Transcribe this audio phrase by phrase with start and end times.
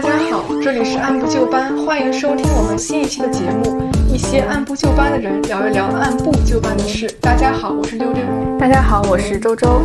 [0.00, 7.10] 大家好，这里是按部就班，欢迎收听我们新一期的节目，一些按部就班的人聊一聊按部就班的事。
[7.20, 8.22] 大家好，我是六六。
[8.60, 9.80] 大家好，我是周周。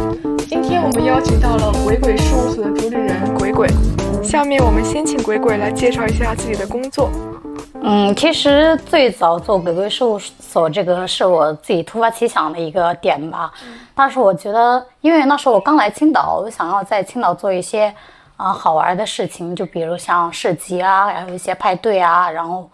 [0.48, 3.68] 今天我们邀请到了鬼鬼事务所的主理人鬼鬼。
[4.22, 7.10] 下面我们先请鬼鬼来介绍一下自己的工作。
[7.82, 13.52] 嗯，其实最早做鬼鬼事务所这个是我自己突发奇想的一个点吧。
[13.96, 17.92] 当时我觉得，因为那时候我刚来青岛，我想要在青岛做一些。
[18.44, 22.70] 啊，好玩的事情，就比如像市集啊，还有一些派对啊，然后，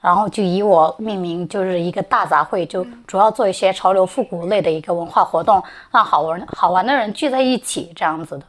[0.00, 8.44] 然后就以我命名，就是一个大杂烩，就主要做一些潮流复古类的一个文化活动，让好玩好玩的人聚在一起，这样子的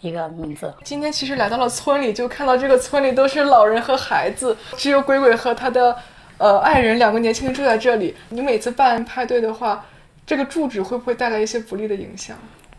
[0.00, 0.72] 一个名字。
[0.84, 5.96] 今天其实来到了村里，就看到这个村里都是老人和孩子，只有鬼鬼和他的
[6.38, 8.14] 呃爱人两个年轻人住在这里。
[8.28, 9.84] 你每次办派对的话，
[10.24, 12.36] 这个住址会不会带来一些不利的影响？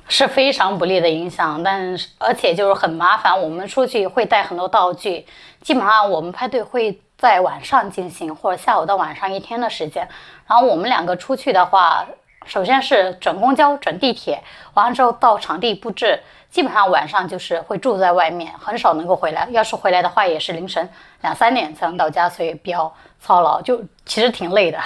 [0.08, 3.42] 是非常不利的影响，但是而且就是很麻烦。
[3.42, 5.26] 我们出去会带很多道具，
[5.62, 10.08] 基本上我们派对会在晚上进行，或者下午到晚上一天的时间。
[10.48, 12.06] 然后我们两个出去的话，
[12.46, 16.20] 首先是转公交、转地铁，完了之后到场地布置，
[16.52, 19.48] 基本上晚上就是会住在外面，很少能够回来。
[19.52, 20.88] 要是回来的话，也是凌晨
[21.22, 24.78] 两三点才能到家，所以比较操劳，就其实挺累的。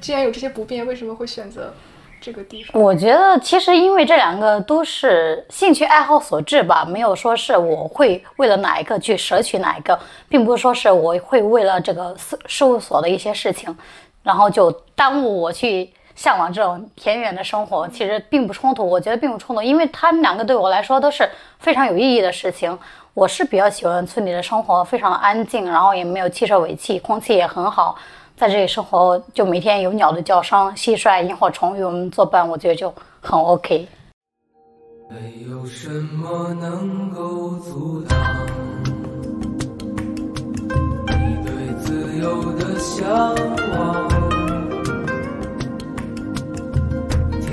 [0.00, 1.72] 既然有这些不便，为什么会选择？
[2.20, 13.74] 这个地方，我觉得其实因为这两个都是兴趣爱好所致吧，没有说是我会为了哪一个去舍取哪一个，并不是说是我会为了这个事事务所的一些事情，
[14.22, 17.88] 然后就耽误我去向往这种田园的生活。
[17.88, 22.78] 其实并不冲突，我觉得并不冲突，因为他们两个对我来说都是非常有意义的事情。
[23.12, 27.96] 我是比较喜欢村里的生活，非常的安静，然后也没有汽车尾气，空气也很好。
[28.40, 33.86] 在这里生活，就每天有鸟的叫声、蟋蟀、萤火虫与我们作伴，我觉得就很 OK。
[35.10, 38.18] 没有什么能够阻挡
[41.06, 41.52] 你对
[41.82, 43.10] 自由的向
[43.76, 44.08] 往。
[47.42, 47.52] 天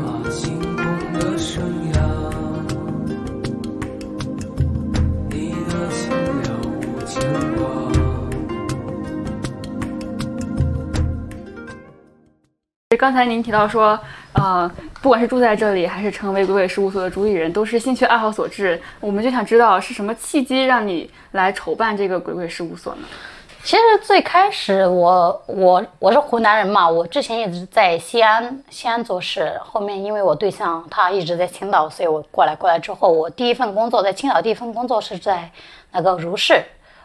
[0.00, 0.82] 马行空
[1.12, 2.00] 的生涯。
[5.28, 6.08] 你的情
[6.44, 6.48] 了
[6.80, 7.20] 无情
[12.96, 13.98] 刚才您提到说，
[14.32, 14.70] 呃，
[15.02, 18.80] 不管是住在这里，还是成为鬼鬼事务所的主理人，都是兴趣爱好所致。
[19.00, 23.02] 我们就想知道是什么契机让你来筹办这个鬼鬼事务所呢？
[23.62, 35.50] 其实最开始我我我是湖南人嘛，我之前一直在西安西安做事，后面因为我对象他一直在青岛，所以我过来过来之后，我第一份工作在青岛，第一份工作是在
[35.92, 36.62] 那个如是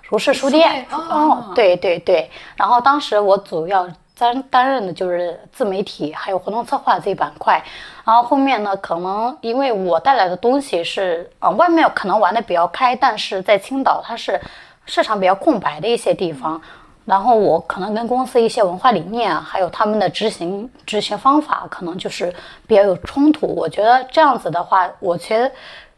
[0.10, 0.86] 如是书店。
[0.92, 3.88] 哦，对对对，然后当时我主要。
[4.19, 7.63] 担担任的就是自媒体，还有活动策划这一板块。
[8.06, 14.40] 然后后面呢，可能因为我带来的东西是，呃，外面可能玩的比较开，但是在青岛它是
[14.85, 16.62] 市场比较空白的一些地方。
[17.06, 22.31] 然后我可能跟公司一些文化理念，还有他们的执行执行方法，可能就是
[22.68, 23.47] 比较有冲突。
[23.47, 25.52] 我觉得这样子的话，我觉得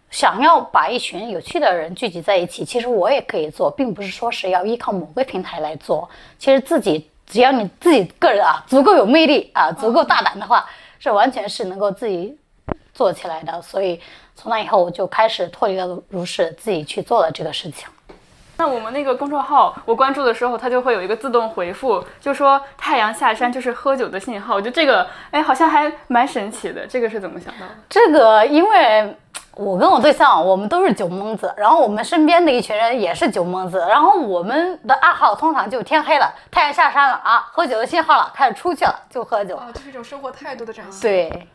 [0.09, 6.09] 想要把一群有趣的人聚集在一起，其实我也可以做，并不是说是要依靠某个平台来做。
[6.37, 7.10] 其实自己。
[7.31, 10.65] 只要你自己个人啊足够有魅力啊，足够大胆的话，
[10.99, 12.37] 是完全是能够自己
[12.93, 13.61] 做起来的。
[13.61, 13.97] 所以
[14.35, 17.87] 从那以后，我就开始脱离了如是，自己去做了这个事情。
[18.57, 24.53] 那我们那个公众号，我关注的时候，它就会有一个自动回复，就说太阳下山就是喝酒的信号。
[24.53, 26.85] 我觉得这个，哎，好像还蛮神奇的。
[26.85, 27.75] 这个是怎么想到的？
[27.89, 29.15] 这个因为。
[29.55, 41.01] 我跟我对象，我们都是酒蒙子，然后我们身边的一群人也是酒蒙子，然后我们的爱好通常就天黑了，太阳下山了啊，喝酒的信号了，开始出去了就喝酒，啊，就是一种生活态度的展现。
[41.01, 41.47] 对，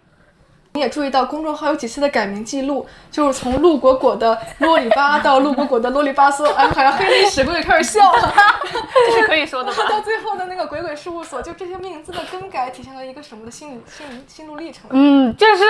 [0.75, 8.35] 你也注意到公众号有几次的改名记录，就是从陆果果的啰里吧到陆果果的啰里吧嗦，哎，好像黑历史，鬼鬼开始笑了，
[9.09, 9.79] 这是可以说的吧？
[9.89, 14.83] 到最后的那个鬼鬼事务所，就这些名字的更改，体现了一个什么的心理心理心路历程？
[14.91, 15.65] 嗯，就是。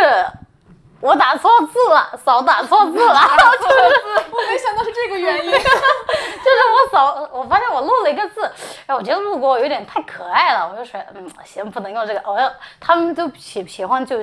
[1.06, 3.14] 我打错字了，扫打错字了，
[3.62, 8.50] 就是我没想到是这个原因， 就是我扫，我发现我漏了一个字，
[8.86, 14.16] 哎，我觉得路过有点太可爱了，我就说，嗯，行，不能用这个，我要他们就喜喜欢就，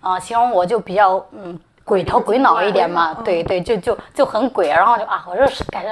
[0.00, 5.90] 啊，形容我就比较嗯鬼头鬼脑一点嘛，对对，就就就很鬼，然后就啊，我就是感觉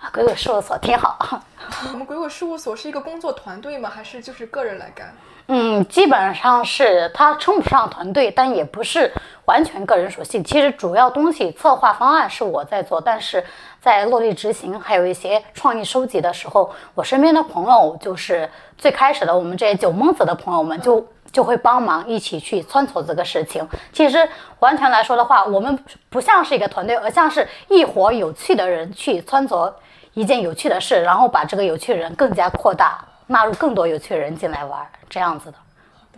[0.00, 1.18] 啊，鬼鬼事务所挺好。
[1.92, 3.90] 我们鬼鬼事务所是一个工作团队吗？
[3.92, 5.12] 还是就是个人来干？
[5.54, 9.12] 嗯，基本上是它称不上团队，但也不是
[9.44, 10.42] 完全个人属性。
[10.42, 13.44] 其实主要东西策划方案是我在做，但是
[13.78, 23.68] 在落地执行，还有一些创意收集的时候，我身边的朋友就是最开始的我们这些酒蒙子的朋友们，就就会帮忙一起去穿梭这个事情。
[23.92, 24.26] 其实
[24.60, 25.78] 完全来说的话，我们
[26.08, 29.70] 不像是一个团队，而像是一伙有趣的人去穿梭
[30.14, 35.56] 一件有趣的事，然后把这个有趣的人更加扩大，纳入更多有趣的人进来玩，这样子的。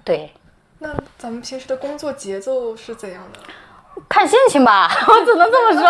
[0.05, 0.31] 对，
[0.81, 3.39] 那咱们平时的工作节奏是怎样的？
[4.09, 5.89] 看心情吧， 我只能这么说。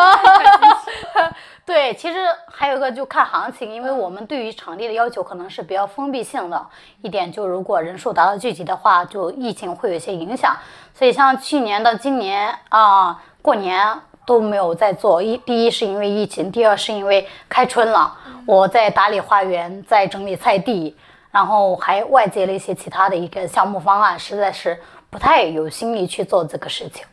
[1.65, 6.67] 对，其实还有一个就看行情，因为我们对于场地的要求可能是比较封闭性的
[7.01, 10.55] 一点，就如果人数达到聚集的话，就疫情会有一些影响。
[10.93, 15.23] 所以像去年到今年啊，过年都没有在做。
[15.23, 20.95] 一，第一是因为疫情，第二是因为开春了，我在打理花园，在整理菜地，
[21.35, 27.05] 然后还外接了一些其他的一个项目方案，实在是不太有心力去做这个事情。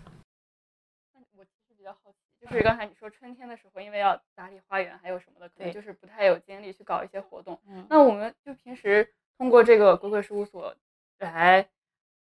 [1.36, 7.60] 我其实比较好奇就是刚才你说春天的时候，因为要打理花园，还有什么的，可能就是不太有精力去搞一些活动。
[7.68, 10.76] 嗯，那我们就平时通过这个鬼鬼事务所
[11.18, 11.68] 来，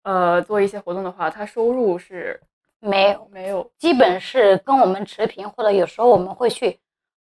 [0.03, 2.41] 呃，做一些活动的话，它收入是
[2.79, 6.81] 没有没有，基本是跟我们持平，或者有时候我们会去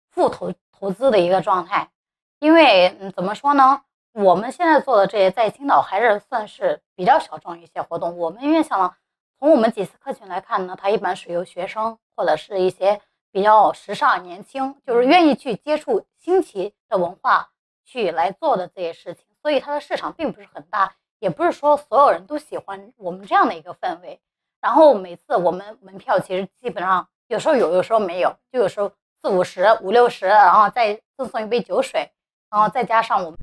[0.09, 1.91] 负投投资的一个状态。
[2.39, 3.83] 因为嗯，怎么说呢？
[4.15, 8.17] 我们现在做的这些在青岛还是算是比较小众一些活动。
[8.17, 8.95] 我们院校
[9.39, 11.99] 从我们几次课群来看呢，它一般是由学生。
[12.17, 13.01] 或者是一些
[13.33, 17.51] 比较时尚、年轻，就是愿意去接触新奇的文化
[17.85, 24.21] 去来做的这些事情，所以它的市场并不是很大，也不是说所有人都喜欢我们这样的一个氛围。
[24.61, 32.13] 然后每次我们门票其实基本上有时候有，有时候没有，就有时候四五十、五六十，然后再赠送一杯酒水，
[32.49, 33.41] 然后再加上我们，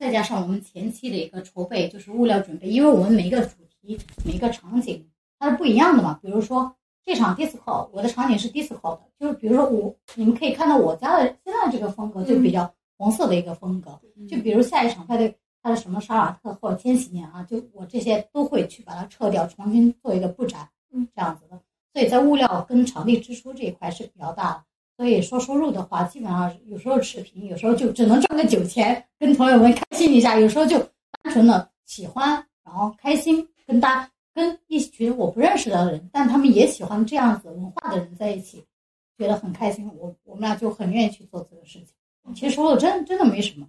[0.00, 5.06] 再加上我们前期的一个筹备，就是物料准备，因为我们每一个主题、每一个场景
[5.38, 6.74] 它是不一样的嘛，比如说。
[7.02, 13.98] 这场 disco，我的场景是 disco 的，就是比如说我，你们可以看到我家的现在这个风格就比较红色的一个风格。
[14.28, 21.58] 就比如下一场派对，它是什么沙瓦特或者千禧年啊，就我这些都会去把它撤掉，重新做一个布展，嗯，这样子的。
[21.94, 24.64] 所以在物料跟场地支出这一块是比较大的。
[25.00, 30.78] 所以说收入的话，基本上有时候持平，有时候就只能赚个酒钱，跟朋友们开心一下；有时候就
[31.22, 32.32] 单纯的喜欢，
[32.62, 34.06] 然后开心跟大。
[34.34, 38.62] 跟一群我不认识的人，但他们也喜欢这样子文化的人在一起，
[39.16, 39.90] 觉得很开心。
[39.96, 42.34] 我我们俩就很愿意去做这个事情。
[42.34, 43.66] 其实收入真真的没什么。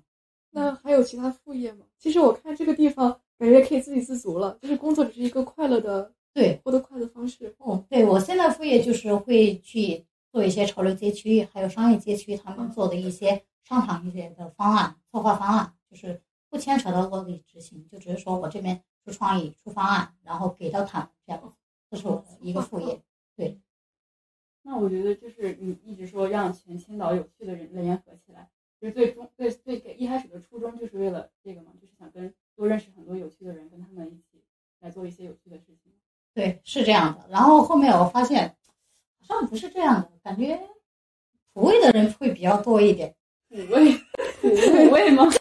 [0.49, 1.85] 那还有其他副业吗？
[1.97, 7.55] 其实我看这个地方感觉可以自给自足了，就是工作只是一个快乐的对获得快乐方式。
[7.59, 18.81] 哦，对我现在副业就是会去做一些潮流街区，还有商业街区他们做的一些商场一些的方案策划方案，就是不牵扯到落地执行，就只是说我这边。
[19.03, 21.55] 出创意、出方案，然后给到他们，这样子，
[21.89, 23.01] 这是我的一个副业。
[23.35, 23.59] 对，
[24.61, 28.47] 那我觉得就是你一直说让全青岛有趣的人联合起来，
[28.79, 34.43] 就是最终最最一开始的初衷就是为了这个嘛，就是想跟多认识很多有趣的人，跟他们一起
[34.81, 35.91] 来做一些有趣的事情。
[36.35, 37.25] 对，是这样的。
[37.27, 38.70] 然后后面我发现好
[39.31, 40.59] 像不是这样的，感觉
[41.53, 43.15] 土味的人会比较多一点。
[43.49, 43.93] 土味？
[44.41, 45.25] 土味吗？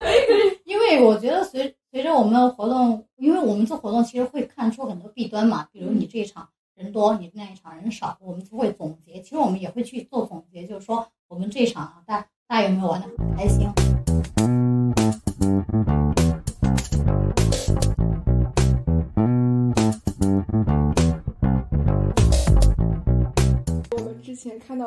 [0.64, 9.20] 因为我觉得随随着我们的活动，因为我们做活动其实会看出很多弊端嘛，比如你这一场人多，你那一场人少，我们就会总结。
[9.20, 13.68] 其实我们也会去做总结，就是说我们这一场啊，大大家有没有玩的很开心？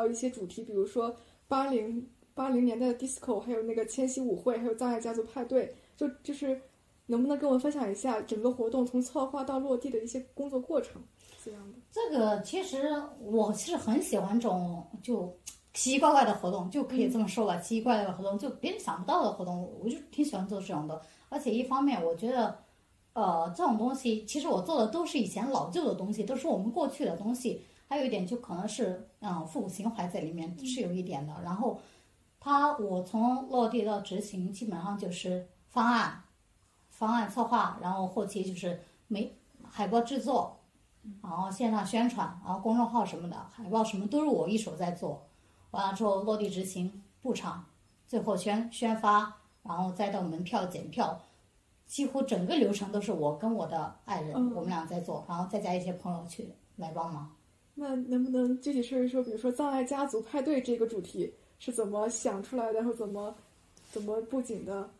[0.08, 1.14] 一些主题，比如说
[1.48, 2.08] 八零。
[2.36, 6.60] 八零年代的 disco，还有那个千禧舞会，还有藏爱家族派对，就就是
[7.06, 11.00] 能不能跟我分享一下整个活动从策划到落地的一些工作过程？
[11.44, 11.78] 这样的。
[11.92, 15.32] 这个其实我是很喜欢这种就
[15.74, 21.00] 奇奇怪怪的活动，就可以这么说吧，奇奇怪怪的活动，就别人想不到的活动，我就挺喜欢做这种的。
[21.28, 22.58] 而且一方面，我觉得，
[23.12, 27.62] 呃，这种东西其实我做的都是以前老旧的东西，都是我们过去的东西。
[27.88, 31.80] 还有一点就可能是嗯复古情怀在里面是有一点的，然后。
[32.46, 36.22] 他我从落地到执行，基本上就是方案、
[36.90, 39.34] 方案策划，然后后期就是美
[39.66, 40.60] 海报制作，
[41.22, 45.26] 然后线上宣传，然后公众号什么的，海报什么都是我一手在做。
[45.70, 47.64] 完了之后落地执行布场，
[48.06, 51.18] 最后宣宣发，然后再到门票检票，
[51.86, 57.33] 几乎整个流程都是我跟我的爱人我们俩在做，然后再加一些朋友去来帮忙。
[57.74, 61.32] 那能不能具体说一说，比如说葬爱家族派对这个主题？
[61.60, 63.34] 是怎么想出来的，然后怎么
[63.90, 64.90] 怎么布景的？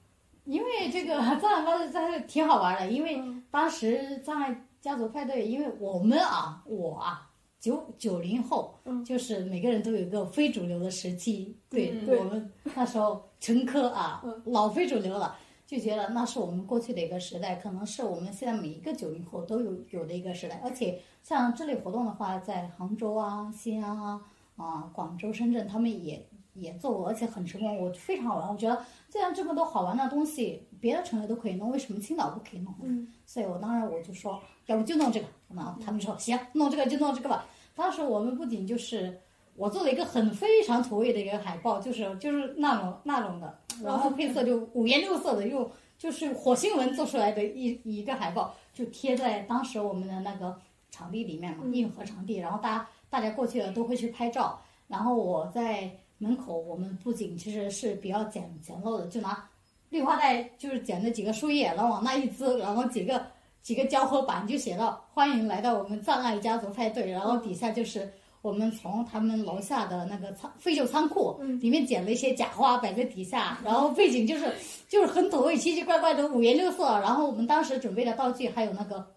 [0.45, 20.61] 因为这个 葬爱派对它是挺好玩的，因为当时葬爱家族派对，因为我们啊，我啊，九九零后，就是每个人都有一个非主流的时期，对我们那时候陈科啊，老非主流了，就觉得那是我们过去的一个时代，可能是我们现在每一个九零后都有有的一个时代。
[20.63, 24.21] 而且像这类活动的话，在杭州啊、西安啊、
[24.57, 28.49] 啊广州、深圳，他们也也做过，而且很成功，我非常好玩。
[28.49, 32.75] 我觉得既然这么多好玩的东西，别的城市都可以弄，为什么青岛不可以弄？
[32.83, 35.27] 嗯，所以我当然我就说，要不就弄这个。
[35.49, 37.47] 那他们说行，弄这个就弄这个吧。
[37.75, 39.21] 当时我们不仅就是
[39.57, 50.57] 我做了一个很非常土味的一个海报，就是就是那种那种的，然后配色就五颜六色的，又就是火星文做出来的一一个海报，就贴在当时我们的那个
[50.91, 59.49] 场地里面嘛，硬核场地，然后大家大家过去了都会去拍照，然后我在门口，我们布景其实是比较简简陋的，就拿
[59.91, 63.27] 绿化带就是剪了几个树叶，然后往那一支，然后几个
[63.63, 68.13] 几个胶合板就写到欢迎来到我们藏爱家族派对，然后底下就是
[68.45, 74.53] 我们从他们楼下的那个仓废旧仓库里面捡了一些假花摆在底下，然后背景就是
[74.87, 79.15] 就是很土味、奇奇怪怪的五颜六色，然后我们当时准备的道具还有那个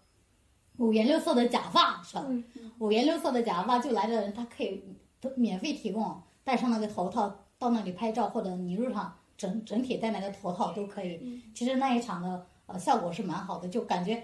[0.78, 2.26] 五颜六色的假发，是吧？
[2.78, 4.82] 五颜六色的假发，就来的人他可以
[5.20, 11.42] 都免费提供，戴上那个头套到那里拍照，或者你入场整整体戴那个头套都可以。
[11.54, 14.22] 其实那一场的呃效果是蛮好的，就感觉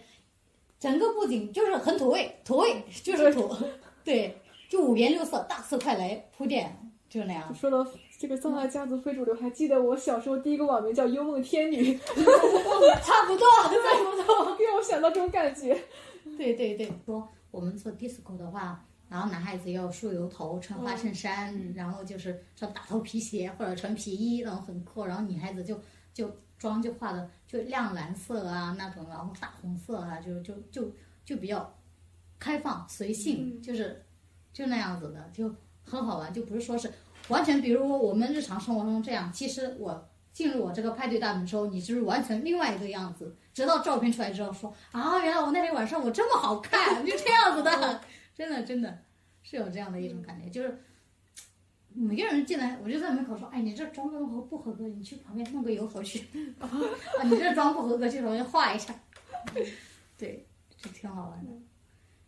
[0.81, 3.55] 整个布景就是很土味，土味就是土，
[4.03, 4.35] 对，
[4.69, 6.77] 就五颜六色，大色快来铺垫，
[7.09, 7.55] 就那样。
[7.55, 7.87] 说到
[8.19, 14.57] 这个藏爱家族非主流，还记得我小时候第一个网名叫幽梦天女， 差不多，差不多。
[14.57, 15.77] 给我想到这种感觉。
[16.37, 25.79] 对对对，说我们做 disco 的话，然后男孩子要梳油头，穿花衬衫，然后就是穿大头皮鞋或者穿皮衣，然后很酷，然后女孩子就
[26.13, 30.91] 就妆就化的就亮蓝色啊那种，然后大红色啊，就就就
[31.25, 31.73] 就比较
[32.39, 34.04] 开放随性，就是
[34.55, 36.91] 就那样子的，就很好玩，就不是说是
[37.29, 40.09] 完全，比如说我们日常生活中这样，其实我。
[40.35, 43.37] 进入我这个派对大门之后，你就是完全另外一个样子。
[43.53, 48.01] 直到照片出来之后，说啊，原来我那天晚上我这么好看，就这样子的，
[48.35, 48.99] 真的真的
[49.45, 50.77] 是有这样的一种感觉，就是
[51.93, 56.27] 每个人进来，我就在门口说，哎，你这妆不合不合格，你去旁边弄个油头去，
[56.59, 56.69] 啊，
[57.23, 58.93] 你这妆不合格，去旁边画一下，
[60.19, 60.45] 对，
[60.77, 61.53] 就挺好玩的，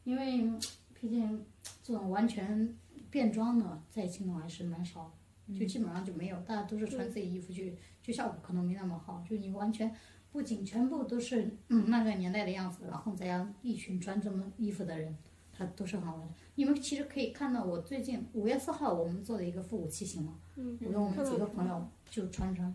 [0.04, 0.48] 因为
[0.94, 1.44] 毕竟
[1.86, 2.76] 这种完全
[3.10, 5.14] 变装的在青岛还是蛮少。
[5.56, 9.22] 就基本上就没有，大家都是穿自己衣服去，就效果可能没那么好。
[9.24, 9.94] 就你完全
[10.32, 15.16] 不仅全部都是嗯那个年代的样子，然后再让一群穿这么衣服的人，
[15.52, 16.34] 他都是很好玩的。
[16.56, 22.74] 你们其实可以看到，我最近五月四号我们做的一个复古骑行嘛，嗯，我跟我们几个朋友就穿穿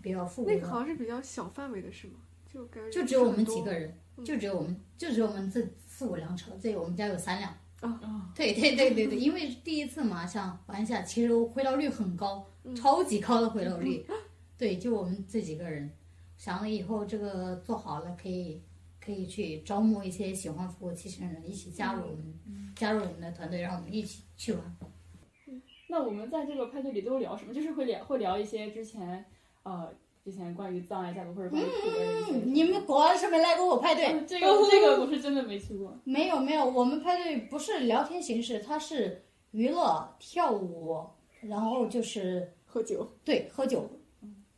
[0.00, 2.20] 比较复古的，那个好像是比较小范围的，是吗？
[2.52, 3.92] 就就只有我们几个人，
[4.24, 7.52] 就只有我们，就只有我们这四五辆车，这我们家有三辆。
[7.80, 14.04] 啊对对对对对，因为第一次嘛，像玩一下，其实回头率很高，超级高的回头率。
[14.58, 15.90] 对，就我们这几个人，
[16.36, 18.62] 想了以后这个做好了，可以
[18.98, 24.76] 可以去招募一些喜欢复古骑行的人一起加入我们，加入我们的团队，让我们一起去玩。
[25.88, 27.52] 那我们在这个派对里都聊什么？
[27.52, 29.24] 就是会聊会聊一些之前
[29.62, 29.92] 呃
[30.26, 31.66] 之前关于葬爱家族或者关于
[32.46, 34.06] 你们果然是没来过我派对。
[34.26, 35.96] 这个这个我是真的没去过。
[36.02, 41.00] 没有没有，我们派对不是聊天形式，它是娱乐、跳舞，
[41.42, 43.88] 然后就是喝酒，对喝酒，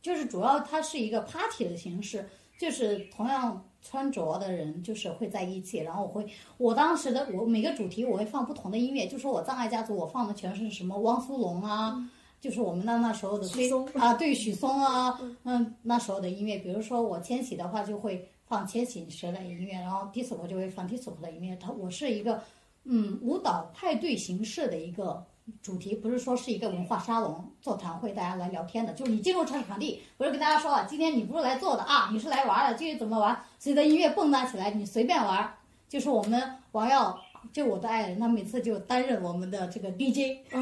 [0.01, 6.25] 就是主要它是一个 party 的形式，就是同样穿着的人就是会在一起，然后我会
[6.57, 12.09] 我当时的我每个主题我会放不同的音乐，就说我葬爱家族我放的全是什么汪苏泷啊。
[12.39, 21.55] 就是我们那那时候的许嵩啊，对许嵩啊，嗯，那时候的音乐，比如说我千玺的话，就会放千玺时代音乐，然后 disco 就会放 disco 的音乐。
[21.57, 22.41] 它我是一个
[22.85, 25.25] 嗯舞蹈派对形式的一个
[25.61, 28.93] 主题，不是说是一个文化沙龙座谈会，大家来聊天的。
[28.93, 35.53] 就是你进入场场地，我就跟大家说啊，今天你不是来做的啊，你是来玩的，至于怎么玩，随着音乐蹦跶起来，你随便玩。
[35.89, 37.19] 就是我们王耀，
[37.51, 40.37] 就我的爱人，他每次就担任我们的这个 DJ。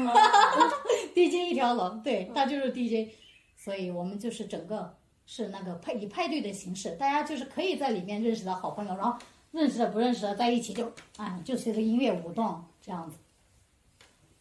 [1.18, 3.10] DJ 一条龙，对，他就是 DJ，
[3.56, 4.96] 所以我们就是整个
[5.26, 9.18] 是那个派以派对的形式，大家就是可以在里面认识到好朋友，然后
[9.50, 13.16] 认识的不认识的在一起就啊，就随着音乐舞动这样子。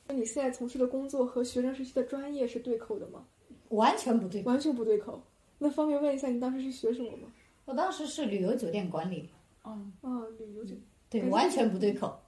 [0.07, 3.25] 那你现在从事的工作和学生时期的专业是对口的吗？
[3.69, 5.21] 完全不对，完全不对口。
[5.57, 7.27] 那方便问一下，你当时是学什么吗？
[7.65, 9.29] 我当时是旅游酒店管理，
[9.65, 10.75] 嗯，啊，旅游酒。
[11.09, 12.21] 对，完全不对口，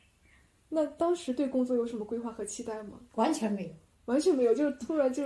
[0.70, 3.00] 那当时对工作有什么规划和期待吗？
[3.16, 3.70] 完全没有。
[4.06, 5.22] 完全没有，就是突然就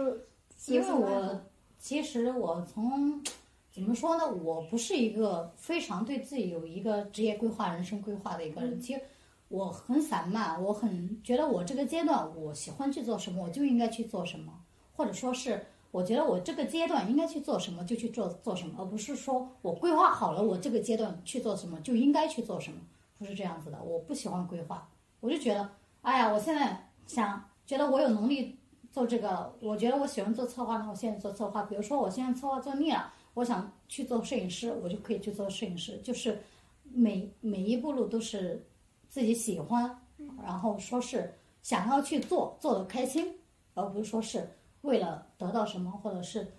[0.67, 1.41] 因为我
[1.79, 3.23] 其实我从
[3.71, 8.81] 怎么说呢，我不是一个非常对自己有一个职业规划、人生规划的一个人。
[8.81, 9.01] 其实
[9.49, 14.53] 我很散漫，我很觉得我这个阶段我喜欢去做什么，我就应该去做什么，
[14.97, 22.79] 或者说是我觉得我这个阶段应该去做什么就去做做什么，而不是说我规划好了我这个阶段去做什么就应该去做什么，
[23.19, 23.83] 不是这样子的。
[23.83, 24.89] 我不喜欢规划，
[25.21, 25.69] 我就觉得，
[26.03, 28.57] 哎呀，我现在想觉得我有能力
[28.95, 31.65] 做这个，我觉得我喜欢做策划，那我现在做策划。
[31.65, 35.99] 比如说我现在策划做腻了，我想去做摄影师，我就可以去做摄影师。
[35.99, 36.39] 就是
[36.85, 38.65] 每每一步路都是
[39.09, 40.01] 自己喜欢，
[40.41, 43.35] 然后说是想要去做，做的开心，
[43.75, 44.49] 而不是说是
[44.83, 46.53] 为了得到什么，或者是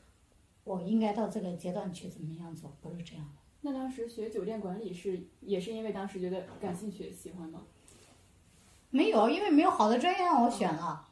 [0.65, 3.31] 我应该到这个阶段去怎么样做，不是这样的。
[3.61, 7.61] 那当时学酒店管理是也是因为当时觉得感兴趣喜欢吗？
[8.89, 11.07] 没有，因为没有好的专业让我选了。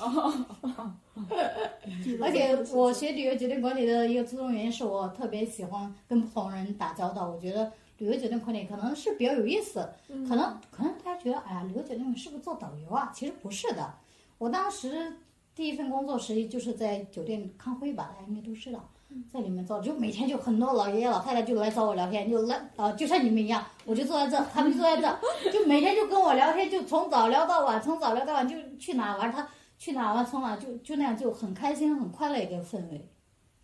[2.20, 7.30] 而且我学旅游酒店管理的一个初衷原因是我特别喜欢跟不同人打交道。
[7.30, 9.88] 我觉得旅游酒店管理可能是比较有意思，
[10.28, 13.10] 可能可能大家觉得，哎呀，旅游酒店是不是做导游啊？
[13.14, 13.94] 其实不是的。
[14.38, 15.16] 我当时
[15.54, 18.88] 第一份工作实际就是在酒店康辉吧，大家应该都知道，
[19.32, 29.48] 在里面做，就每天就很多老爷爷老太太就来找我聊天，就来啊，就像你们一样，我就坐在这，他们就坐在这，就每天就跟我聊天，就从早聊到晚，从早聊到晚，就去哪玩他。
[29.84, 33.06] 去哪玩从哪就就那样就很开心很快乐一个氛围，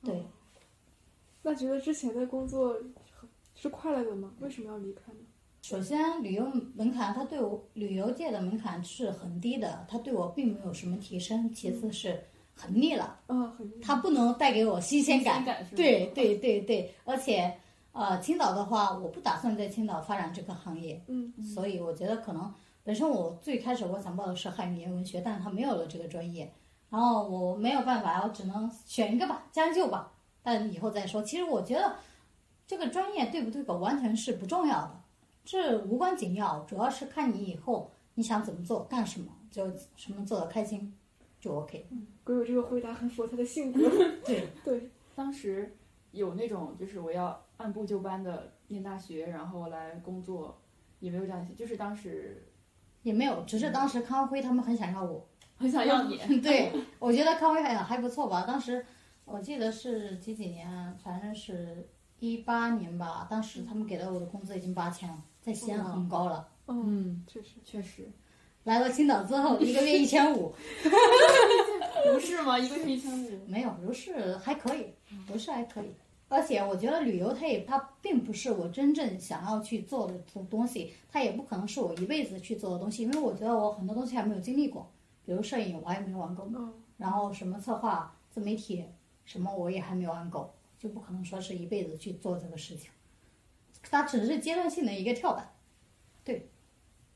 [0.04, 0.22] 对。
[1.40, 2.76] 那觉得之前的工作
[3.54, 4.30] 是快乐的吗？
[4.40, 5.20] 为什么要离开呢？
[5.62, 11.50] 首先，旅游门槛它对我旅游界的门槛是很低的，它对我并没有什么提升。
[11.54, 12.22] 其次是
[12.54, 13.72] 很腻了，嗯，很腻。
[13.80, 16.94] 它不能带给我新鲜感，感对对对对。
[17.06, 17.56] 而且，
[17.92, 22.52] 呃，青岛的话，我不打算在青岛发展这个行业，嗯，所以我觉得可能。
[22.82, 26.52] 本身我最开始我想报的是汉语言文学，但是他没有了这个专业，
[26.88, 30.10] 然后我没有办法，我只能选一个吧，将就吧，
[30.42, 31.22] 但以后再说。
[31.22, 31.96] 其实我觉得
[32.66, 35.00] 这个专业对不对口完全是不重要的，
[35.44, 40.92] 这无关紧要，主要是看你以后你想怎么做，干什么，就什么做的开心
[41.38, 41.87] 就 OK。
[42.25, 43.80] 鬼友这个回答很符合他的性格。
[44.25, 45.76] 对对，当时
[46.12, 50.58] 有那种就是我要按部就班的念大学，然后来工作，
[50.99, 52.46] 也没有这样就是当时。
[53.02, 56.18] 也没有，只是当时康辉他们很想要我， 很想要你。
[56.40, 58.44] 对，我觉得康辉还还不错吧。
[58.46, 58.85] 当时
[59.24, 63.27] 我记得是几几年，反正是一八年吧。
[63.31, 66.48] 当时他们给了我的工资已经八千了，在西安很高了。
[66.66, 68.09] 嗯，确实确实。
[68.64, 70.55] 来到青岛之后，一个月一千五。
[72.12, 72.59] 如是吗？
[72.59, 73.46] 一个月一千五？
[73.46, 74.94] 没有，如是还可以，
[75.27, 75.94] 如是还可以。
[76.31, 84.88] 而且我觉得旅游它也它并不是我真正想要去做的东东西，它也不可能是我一辈子去做的东西，因为我觉得我很多东西还没有经历过，
[85.27, 86.49] 比如摄影我还没有玩够，
[86.97, 88.85] 然后什么策划、自媒体
[89.25, 92.90] 什么我也还没有玩够，就不可能说是一辈子去做这个事情，
[93.90, 95.53] 它只是阶段性的一个跳板，
[96.25, 96.49] 对。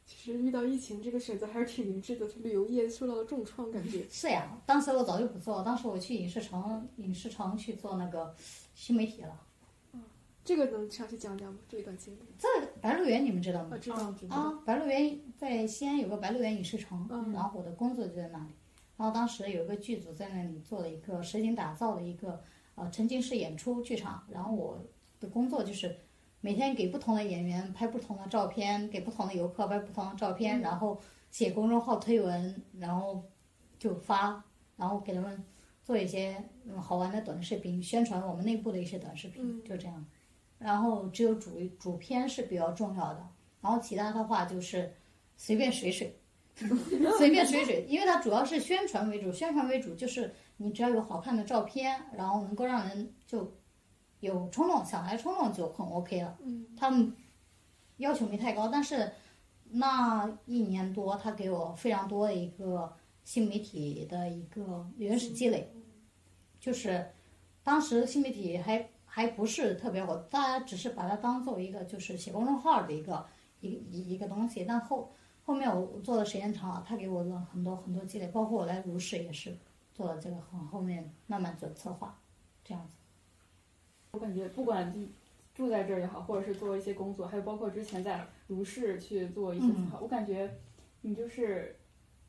[0.07, 4.55] 其实遇到疫情这个选择还是挺明智的，旅游业受到了重创，感觉是呀。
[4.66, 8.35] 当时我早就不做，当时我去影视城，影视城去做那个
[8.74, 9.40] 新媒体了。
[9.92, 10.02] 嗯，
[10.44, 11.58] 这个能详细讲讲吗？
[11.68, 12.18] 这一段经历？
[12.38, 12.48] 这
[12.80, 13.78] 白鹿原你们知道吗？
[13.78, 14.37] 知道知道。
[14.37, 18.50] 啊，白鹿原在西安有个白鹿原影视城，然后我的工作就在那里。
[18.96, 22.42] 然后当时有一个剧组在那里做了一个实景打造的一个
[22.74, 24.78] 呃沉浸式演出剧场，然后我
[25.18, 25.96] 的工作就是。
[26.40, 33.24] 每天给不同的演员拍不同的照片，给不同的游客拍不同的照片，然后写公众号推文，然后
[33.78, 34.44] 就发，
[34.76, 35.42] 然后给他们
[35.84, 36.42] 做一些
[36.80, 40.04] 好玩的短视频，宣传我们内部的一些短视频，就这样。
[40.58, 43.24] 然后只有主主片是比较重要的，
[43.60, 44.92] 然后其他的话就是
[45.36, 46.18] 随便水水，
[47.18, 53.52] 随便水水，因为它主要是宣传为主，宣传为主就是你只要有好看的照片，然后能够让人就。
[54.20, 56.38] 有冲动想来冲动就很 OK 了，
[56.78, 57.14] 他们
[57.98, 59.12] 要求没太高，但是
[59.72, 62.90] 那一年多他给我非常多的一个
[63.24, 65.72] 新媒体的一个原始积累，
[66.60, 67.10] 就是
[67.62, 73.26] 当时新媒体还还不是特别火，大家只是把它当做一个就是写公众号的一个
[73.60, 79.56] 一一一个东西，但后后面我做的时间长了，他给我了很多很多积累，包括我来如是也是
[79.94, 82.18] 做了这个很后面慢慢做策划
[82.62, 82.92] 这样子。
[84.12, 84.94] 我感觉不管
[85.54, 90.58] 住在这儿也好，或者是做一些工作，还有包括之前在如是去做一些策划，我感觉
[91.00, 91.76] 你就是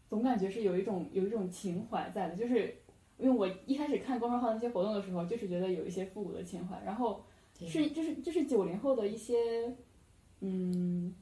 [0.09, 2.35] 总感觉是有一种有一种情怀在的。
[2.35, 2.75] 就是
[3.17, 6.81] 因为我一开始看公众号那些活动的时候，就是觉得有一些复古的情怀。
[6.85, 7.23] 然后
[7.59, 9.75] 是就是就是九零后的一些
[10.41, 11.13] 嗯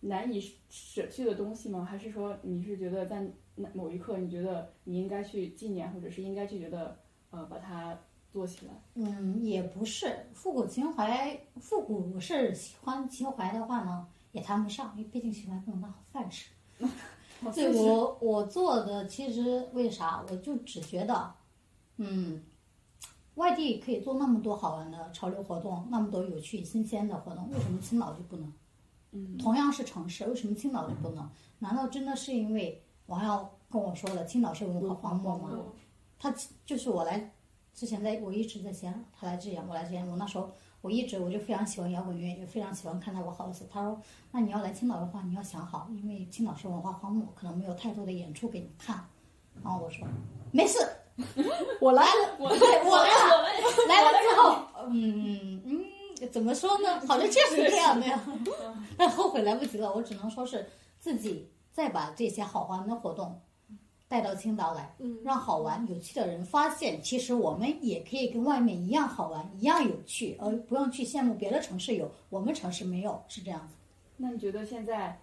[0.00, 1.84] 难以舍去的东西吗？
[1.84, 3.26] 还是说你是觉得在
[3.74, 6.98] 某一刻你觉得你应该去纪念，或者是应该去觉得
[7.30, 7.98] 呃把它。
[8.32, 16.48] 做起来，嗯，也不是复古情怀，复古是喜欢情怀的话呢，也谈不上，因为毕竟喜欢不能当饭吃。
[17.54, 21.32] 对我我做的其实为啥，我就只觉得，
[21.96, 22.42] 嗯，
[23.36, 28.52] 外地可以做那么多好玩的潮流活动，那么多有趣新鲜的活动，为什么青岛就不能？
[29.12, 31.28] 嗯，同样是城市，为什么青岛就不能？
[31.58, 35.50] 难道真的是因为王耀跟我说的青岛是文化荒漠吗？
[36.18, 36.34] 他
[36.66, 37.32] 就是我来
[37.72, 43.62] 之前在，我一直在西安，他来之前我来之前，我那时候我一直我就非常喜欢摇滚乐，也非常喜欢看他我 house。
[43.70, 44.00] 他说，
[44.32, 49.04] 那你要来青岛的话，你要想好，因为青岛是文化荒漠，可能没有太多的演出给你看。
[49.62, 50.06] 然后我说，
[50.52, 50.78] 没事，
[51.80, 53.42] 我来了，我来了，
[53.88, 57.00] 来了之后，嗯嗯，怎么说呢？
[57.06, 58.18] 好像确实这样的呀，
[58.96, 59.92] 但后悔来不及了。
[59.94, 60.66] 我只能说是
[60.98, 63.40] 自己再把这些好玩的活动
[64.10, 64.92] 带到青岛来，
[65.22, 73.76] 让好玩有趣的人发现，其实我们也可以跟外面一样好玩，一样有趣，而不用去羡慕别的城市有，我们城市没有，是这样子。
[74.16, 75.16] 那你觉得现在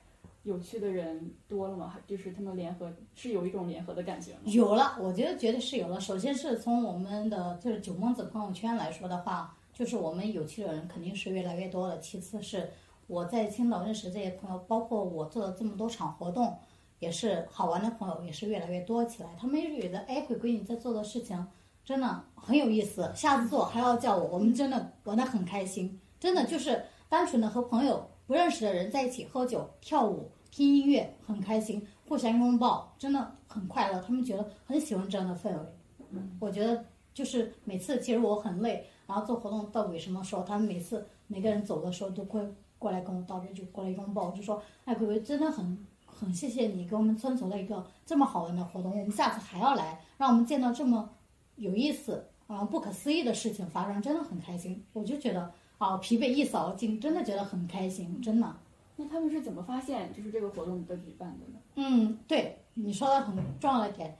[0.43, 1.97] 有趣的人多了吗？
[2.07, 4.39] 就是他们联合是有一种联合的感觉吗？
[4.45, 5.99] 有了，我觉得绝对是有了。
[5.99, 11.99] 首先是从我们的就是九梦子朋友圈来说的话，就是我们有趣的人肯定是越来越多了。
[11.99, 12.71] 其次是
[13.07, 16.57] 我在青岛认识这些朋友，包括我做了这么多场活动，
[16.99, 19.29] 也是好玩的朋友也是越来越多起来。
[19.39, 21.47] 他们也觉得，哎，鬼鬼你在做的事情
[21.83, 25.99] 真的很有意思，下次做还要叫我，我们真的玩得很开心。
[26.19, 34.01] 真的就是单纯的和朋友不认识的人在一起喝酒、跳舞、听音乐，很开心，互相拥抱，真的很快乐。
[34.01, 36.19] 他们觉得很喜欢这样的氛围。
[36.39, 36.83] 我觉得
[37.13, 42.41] 就是每次其实我很累，然后做活动到尾声的时候，他们每次每个人走的时候都会
[42.79, 45.85] 过来跟我道别，就过来拥抱，就说：“哎，鬼鬼真的很
[46.19, 51.09] 很谢谢你给我们村组了一个这么好玩的活动，我们下次还要来，让我们见到这么
[51.55, 58.55] 有意思啊不可思议的事情发生，真的很开心。”我就觉得啊，疲惫一扫而尽，真的觉得很开心，真的。
[58.95, 61.59] 那他们是怎么发现就是这个活动的举办的呢？
[61.75, 64.17] 嗯，对，你说的很重要的点。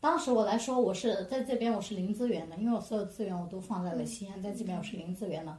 [0.00, 5.56] 当时我来说，我是在这边我是零资源的，因为我所有资源我都放在了西安，在这边我是零资源的。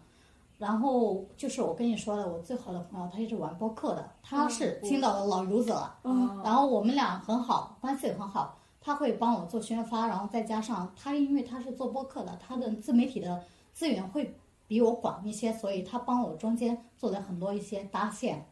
[0.58, 6.00] 然后就是我跟你说的，我最好的朋友，他也是玩播客的，他是青岛的老油子了。
[6.04, 8.58] 嗯然后我们俩很好，关系也很好。
[8.80, 14.38] 他会帮我做宣发，然后再加上他，因为他是做播客的，他的自媒体的资源会
[14.68, 18.46] 比我广一些，所以他帮我中间做了很多一些搭线。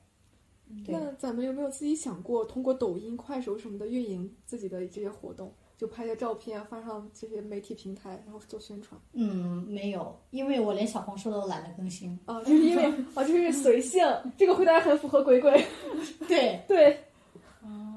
[0.86, 5.54] 对那咱们有没有自己想过通过抖音、快手什么的运营自己的这些活动？
[5.82, 12.20] 就拍些照片啊，发上这些媒体平台，然后做宣传嗯，没有，因为我连小红书都懒得更新。
[12.28, 14.00] 啊，就是因为啊， 就是随性，
[14.38, 15.66] 这个回答很符合鬼鬼。
[16.30, 17.04] 对，对，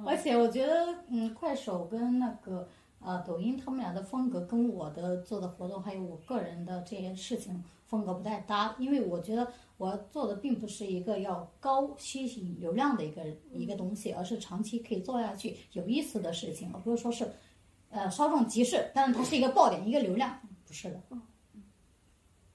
[0.06, 2.66] 而且我觉得，嗯，快手跟那个
[3.00, 8.74] 呃抖音，他们俩的风格跟我的做的活动，还有我个人的这些事情风格不太搭。
[8.78, 17.30] 因为我觉得我做的并不是一个要高吸引流量的一个一个东西，而是长期可以做下去有意思的事情，而不是说是
[17.94, 21.00] 呃稍纵即逝，但是它是一个爆点，一个流量，不是的。
[21.10, 21.22] 嗯，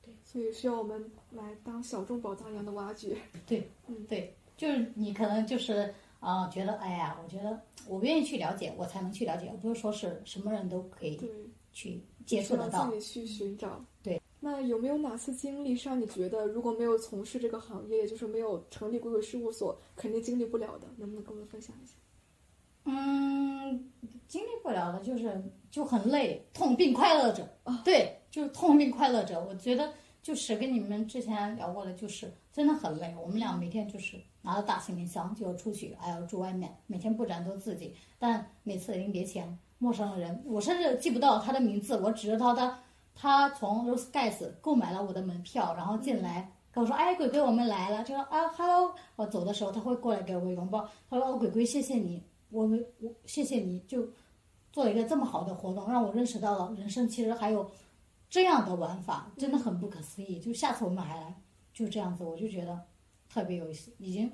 [0.01, 3.17] 对所以需要我们来当小众宝藏一样的挖掘。
[3.47, 11.29] 对，嗯对，就是你可能就是啊、觉得哎呀，我觉得我愿意去了解，我才能去了解，而不是说是什么人都可以对，
[11.71, 12.99] 去接触得到自。
[12.99, 13.83] 己去寻找。
[14.03, 14.21] 对。
[14.41, 20.87] 那有没有哪次经历是让你觉得，如果没有从事这个行业，也就是没有成立鬼鬼事务所，肯定经历不了的？
[20.97, 21.93] 能不能跟我们分享一下？
[22.89, 23.91] 嗯，
[24.27, 27.47] 经历不了的就是就很累，痛并快乐着。
[27.83, 29.39] 对，就是痛并快乐着。
[29.43, 33.15] 我觉得就是跟你们之前聊过的，就是真的很累。
[33.21, 37.95] 我们俩每天就是拿着大行李箱就要出去，还要住外面，每天不展都自己。
[38.17, 42.79] 但每次临别前，陌生的人，我甚至记不到他的名字，我只知道他
[43.15, 46.51] 他从 Rose Guys 购买了我的门票，然后进来。
[46.71, 48.03] 跟我说，哎，鬼鬼，我们来了。
[48.03, 48.93] 就说啊，hello。
[49.15, 50.87] 我走的时候，他会过来给我个拥抱。
[51.09, 54.09] 他说，哦，鬼鬼，谢谢你，我们我谢谢你，就
[54.71, 57.69] 做了一个这么好的活动，让我认识到了人生其实还有
[58.29, 60.39] 这样的玩法，真的很不可思议。
[60.39, 61.41] 就下次我们还来，
[61.73, 62.79] 就这样子，我就觉得
[63.29, 63.91] 特别有意思。
[63.97, 64.31] 已经，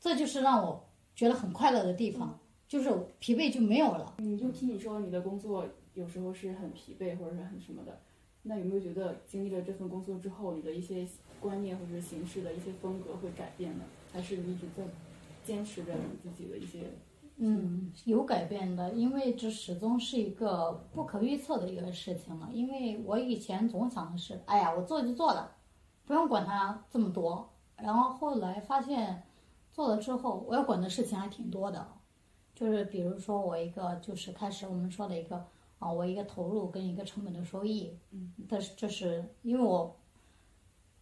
[0.00, 4.14] 这就是让我觉得很快乐的地方，就是疲惫就没有了。
[4.18, 8.00] 你就听你说你的工作有时候是很疲惫或者是很什么的，
[8.42, 11.06] 那有没有觉得经历了这份工作之后，你的一些
[11.40, 13.84] 观念或者是行事的一些风格会改变呢？
[14.12, 14.84] 还是你一直在
[15.44, 16.80] 坚持着你自己的一些？
[17.44, 22.48] 嗯，有改变的，因为这始终是一个不可预测的一个事情嘛。
[22.52, 25.50] 因为我以前总想的是，哎呀，我做就做了，
[26.04, 27.50] 不用管它这么多。
[27.74, 29.24] 然后后来发现，
[29.72, 31.84] 做了之后，我要管的事情还挺多的。
[32.54, 35.44] 就是比如说，我一个就是开始我们说的一个
[35.80, 39.96] 啊，我一个投入跟一个成本的收益，嗯，但是这是因为我，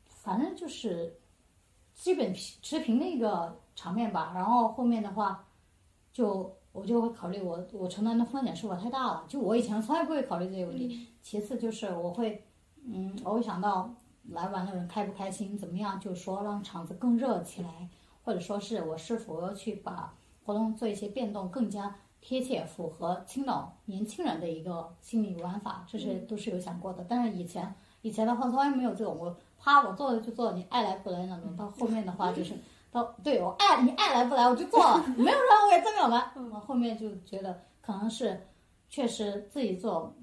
[0.06, 1.20] 反正就是
[1.92, 4.32] 基本持平的一个场面吧。
[4.34, 5.44] 然后后面的话。
[6.12, 9.24] 就我就会考虑我我承担的风险是否太大了。
[9.28, 11.06] 就我以前从来不会考虑这个问题。
[11.22, 12.44] 其次就是我会
[12.84, 13.94] 嗯，我会想到
[14.30, 17.88] 来玩的人开不开心，怎么样，就是说让场子更热起来，
[18.22, 27.04] 或者说是我是否要去把活动做一些变动，更加贴切符合青岛年轻人的一个心理玩法，这些都是有想过的。
[27.08, 31.54] 但是以前以前的话从来没有这种，我啪我做了就做，你爱来不来那种。
[31.56, 32.54] 到后面的话就是
[32.90, 36.32] 到对我爱你爱来不来我就做了，没有人我也这么样玩。
[36.52, 38.46] 我后面就觉得可能是
[38.88, 40.14] 确实自己做。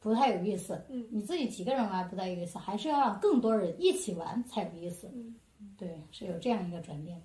[0.00, 5.36] 不太有意思，嗯，你自己几个人玩不太有意思，还是要让更多人一起玩才有意思，嗯，
[5.78, 7.22] 对，是有这样一个转变的。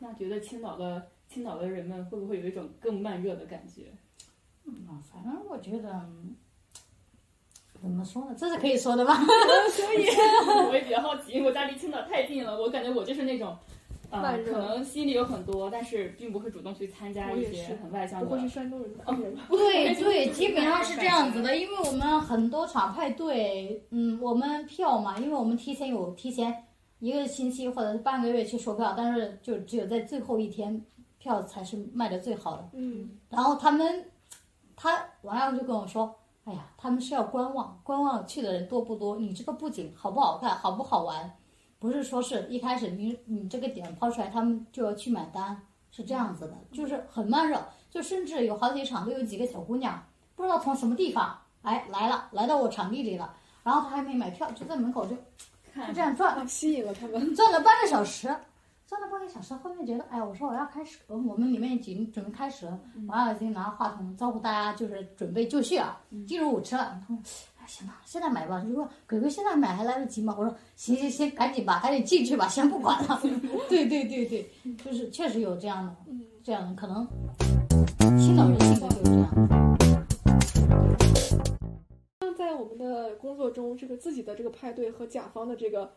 [0.00, 3.84] 那觉得青岛的青岛的人们会不会有一种更慢热的感觉？
[4.64, 6.06] 嗯，反正我觉得，
[7.80, 8.34] 怎么说呢？
[8.36, 9.14] 这是可以说的吧？
[9.72, 10.06] 所以
[10.68, 13.56] 我也比较好奇，因为我家离青岛太近了，我感觉我就是那种。
[14.22, 18.26] 呃，可能心里有很多，但是并不会主动去参加一些很外向的。
[18.26, 19.04] 不会是山东人的。
[19.48, 26.64] 对 对，基本上是这样子的，因为我们很多场派对，嗯，我们票嘛，因为我们提前有提前
[26.98, 30.84] 一个星期或者是半个月去售票，但是就只有在最后一天
[31.18, 32.68] 票才是卖的最好的。
[32.74, 33.10] 嗯。
[33.28, 34.04] 然后他们，
[34.76, 39.16] 他完了就跟我说：“哎呀，他们是要观望，观望去的人多不多？
[39.16, 41.30] 你这个布景好不好看，好不好玩？”
[41.84, 50.02] 不是说是一开始你你这个点抛出来，他们就要去买单，是这样子的，就是很慢热，就甚至有好几场都有几个小姑娘，
[50.34, 55.14] 不知道从什么地方哎来了，来到我场地里了，然后她还没买票，就在门口就
[55.86, 58.34] 就这样转，吸引了他们，转了半个小时。
[58.86, 66.98] 转了半个小时，后面觉得，哎呀，我说我要开始，我们里面已经准备开始了，王小金拿话筒招呼大家，就是准备就绪啊，进入舞池了。
[67.66, 68.64] 行了，现在买吧。
[68.66, 70.34] 如果鬼鬼现在买还来得及吗？
[70.38, 73.20] 我说，行行行，赶紧吧，赶紧进去吧，先不管了。
[73.68, 74.48] 对对对对，
[74.84, 75.96] 就是确实有这样的，
[76.42, 77.06] 这样的可能，
[78.18, 79.78] 青岛人性格就是这样。
[82.36, 85.92] 在我们的工作中，这个自己的这个派对和甲方的这个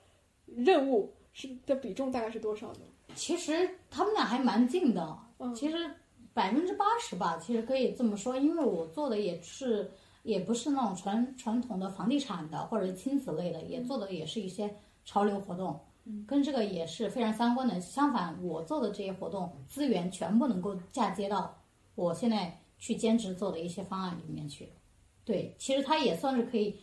[0.46, 1.14] 任务。
[1.34, 2.80] 是的比重大概是多少呢？
[3.14, 5.16] 其实他们俩还蛮近的，
[5.56, 5.78] 其实
[6.34, 9.92] 百分之八十吧，其实可以这么说，因为我做的也是，
[10.28, 15.80] 也不是那种传传统的房地产的或者亲子类的，也做的也是一些潮流活动，
[16.28, 17.80] 跟这个也是非常相关的。
[17.80, 21.58] 相反，我做的这些活动资源全部能够嫁接到
[21.96, 24.70] 我现在去兼职做的一些方案里面去。
[25.24, 26.78] 对，其实它也算是可以，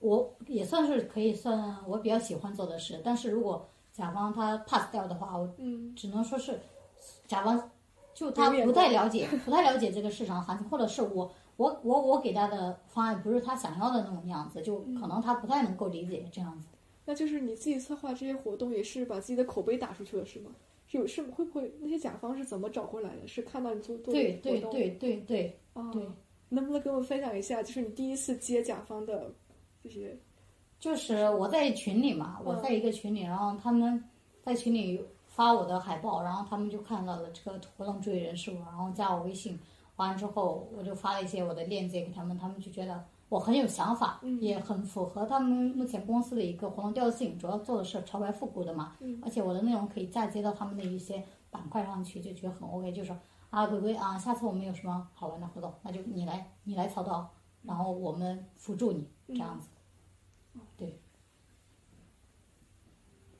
[0.00, 5.46] 我也算是可以算我比较喜欢做的事，但是如果甲方他 pass 掉的话，我
[5.94, 6.58] 只能说是
[7.26, 7.70] 甲方
[8.14, 16.68] 就他不太了解，不太了解这个市场行情，或者是我我我我给他的方案不是他想要的那种样子，就可能他不太能够理解这样子。
[17.04, 20.50] 那就是你自己策划这些活动，也是把自己的口碑打出去了，是吗？
[20.92, 23.26] 有是会不会那些甲方是怎么找过来的？
[23.26, 25.92] 是看到你做做对对对对对啊，
[26.48, 29.30] 能不能跟我们分享一下，就是你第一次接甲方的
[29.82, 30.16] 这些？
[30.78, 34.02] 就是我在群里嘛，我在一个群里，然后他们
[34.42, 39.58] 在群里发我的海报，然后他们就看到了这个活动助理人是我，然后加我微信，
[39.96, 53.18] 完了之后我就发了一些我的链接给他们，他们就觉得我很有想法，也很符合他们目前公司的一个活动调性，主要做的是潮牌复古的嘛，而且我的内容可以嫁接到他们的一些板块上去，就觉得很 OK，就说
[53.50, 57.28] 啊鬼鬼啊，下次我们有什么好玩的活动，那就你来你来操刀，
[57.62, 59.68] 然后我们辅助你这样子。
[60.76, 61.00] 对，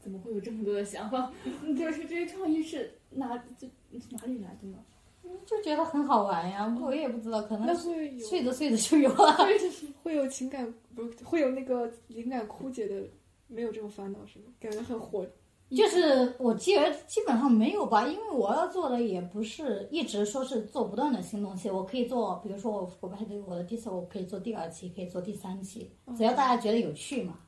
[0.01, 1.31] 怎么会有这么多的想法？
[1.79, 3.69] 就是这些创意是哪就
[4.11, 4.79] 哪里来的呢？
[5.45, 9.37] 就觉得很好玩呀，我也不知道，可能会睡着睡着就有了。
[10.03, 13.03] 会有情感不会有那个灵感枯竭的，
[13.47, 14.47] 没有这种烦恼是吗？
[14.61, 15.27] 感觉很火。
[15.69, 16.77] 就是我基
[17.09, 27.41] 基本上没有吧，因为我要做的也不是一直说是做不断的新东西，我可以做，比如说我我拍的我的第四，我可以做第二期，可以做第三期，只要大家觉得有趣嘛，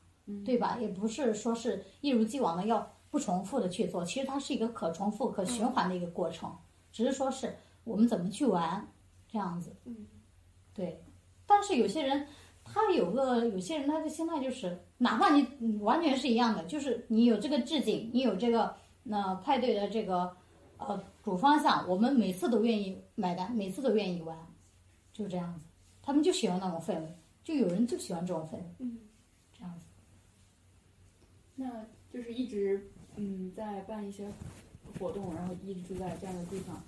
[0.45, 0.77] 对吧？
[0.81, 6.53] 也不是说是一如既往的要不重复的去做，其实它是一个可重复、可循环的一个过程，
[6.91, 8.87] 只是说是我们怎么去玩
[9.27, 9.75] 这样子。
[9.85, 10.07] 嗯，
[10.73, 11.03] 对，
[11.45, 12.27] 但是有些人。
[12.71, 20.37] 他有个有些人，他的心态就是，哪怕你完全是一样的，就是你有这个置景，你有这个那派对的这个
[20.77, 24.37] 呃主方向，我们每次都愿意买单，每次都愿意玩，
[25.11, 25.61] 就这样子。
[26.03, 28.99] 他们就喜欢那种氛围，就有人就喜欢这种氛围，嗯，
[29.51, 29.87] 这样子。
[31.55, 34.29] 那就是一直嗯在办一些
[34.99, 36.79] 活动，然后一直住在这样的地方，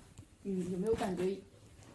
[0.44, 1.36] 嗯，有没有感觉？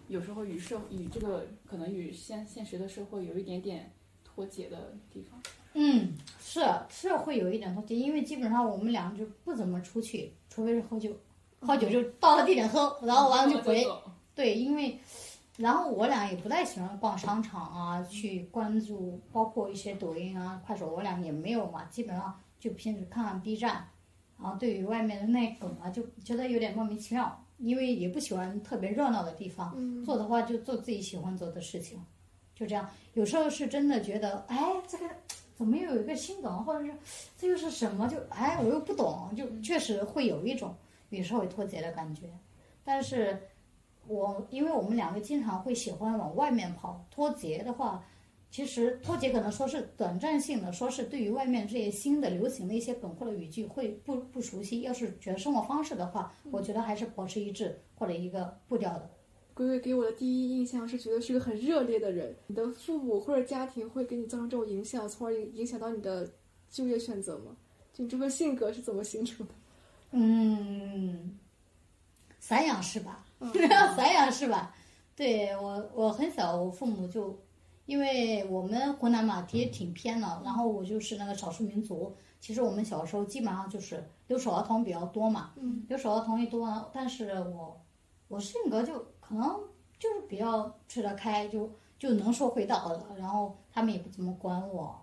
[0.08, 3.92] 有时候与社与这个可能与现现实的社会有一点点
[4.24, 5.38] 脱节的地方。
[5.74, 11.12] 嗯，是是会有一点脱节，因为基本上我们俩就不怎么出去，除非是喝酒，
[11.60, 13.86] 喝酒就到了地点喝，然后完了就回。
[14.34, 14.98] 对，因为
[15.58, 23.90] 然后我俩也不太喜欢逛商场啊，去关注包括一些抖音啊、快手，我俩也没有嘛，基本上就平时看看 B 站，
[24.40, 32.00] 然后对于外面的那梗啊，就觉得有点莫名其妙，因为也不喜欢特别热闹的地方，做的话就做自己喜欢做的事情，
[32.56, 32.90] 就这样。
[33.14, 35.06] 有时候是真的觉得，哎，这个
[35.56, 36.94] 怎么又有一个新梗，或者是
[37.38, 38.08] 这又是什么？
[38.08, 40.76] 就哎，我又不懂，就确实会有一种
[41.10, 42.30] 有时候会脱节的感觉，
[42.84, 43.40] 但是。
[44.10, 48.02] 我因为我们两个经常会喜欢往外面跑，脱节的话，
[48.50, 54.82] 其实脱节可能说是短暂性的，说是对于外面这些新的流行的一些梗或者语句会不不熟悉。
[54.82, 59.10] 要是觉得生活方式的话，我觉得还是保持一致或者一个步调的。
[59.54, 62.36] 鬼鬼给我的第一印象是觉得是个很热烈的人。
[62.48, 66.32] 你的父母或者家庭会给你造成这种影响，从而影影响到你的
[66.70, 67.58] 就业选择吗？
[67.94, 69.54] 就你这个性格是怎么形成的？
[70.12, 71.38] 嗯。
[72.40, 73.26] 散养是吧？
[73.98, 74.74] 散养是吧？
[75.16, 77.38] 对我，我很小，我父母就，
[77.88, 82.16] 因为我们湖南嘛，也挺偏的，然后我就是那个少数民族。
[82.40, 85.54] 其实我们小时候基本上就是留守儿童比较多嘛，
[85.88, 87.82] 留守儿童一多，但是我，
[88.28, 89.60] 我性格就可能
[89.98, 94.96] 就是比较吃得开，就就能说会道的，然后他们也不怎么管我，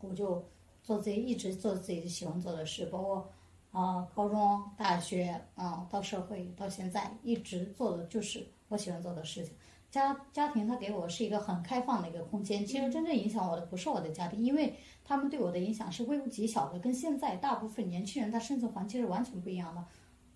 [0.00, 0.44] 我就
[0.82, 3.30] 做自己一直做自己喜欢做的事，包括。
[3.72, 9.54] 啊，高中、大学，啊，到社会，到现在，一直做的就是我喜欢做的事情。
[9.92, 12.64] 家家庭他给我是一个很开放的一个空间。
[12.64, 14.74] 其实真正影响我的不是我的家庭，因为
[15.04, 19.84] 他们对我的影响是微乎其小的，跟现在大部分年轻人他生存环境是完全不一样的。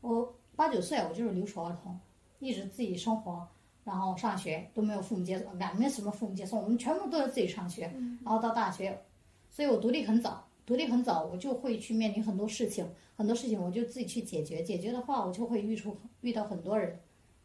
[0.03, 1.99] 我八九岁，我就是留守儿童，
[2.38, 3.49] 一直自己生活，
[3.83, 7.90] 然后上学都没有父母接送，俺没什么父母接送，我们全部都是自己上学，
[8.23, 9.03] 然后到大学，
[9.51, 10.47] 所以我独立很早。
[10.66, 12.85] 独立很早，我就会去面临很多事情，
[13.16, 14.62] 很多事情我就自己去解决。
[14.62, 16.99] 解决的话，我就会遇出遇到很多人，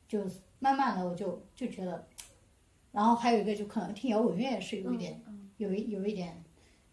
[0.07, 0.25] 就
[0.61, 2.07] 慢慢的我就就觉得，
[2.93, 5.21] 然后还有一个就可能听摇滚乐是有一点，
[5.57, 6.41] 有一有一点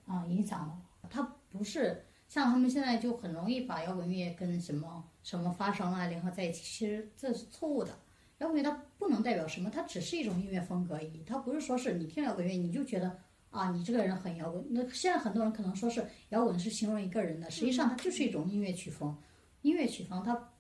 [0.07, 1.09] 啊影响的。
[1.09, 7.93] 它不是像他们现在就很容易把摇滚乐跟什么什么发声啊联合在一起，其实这是错误的。
[8.39, 11.23] 摇滚乐它不能代表什么，它只是一种音乐风格而已。
[11.25, 13.19] 它不是说是你听摇滚乐你就觉得。
[13.51, 14.63] 啊，你这个人很摇滚。
[14.69, 19.17] 那现在很多人可能说是摇滚是形容一个人的，实际上它就是一种音乐曲风。
[19.63, 20.51] 音乐曲风它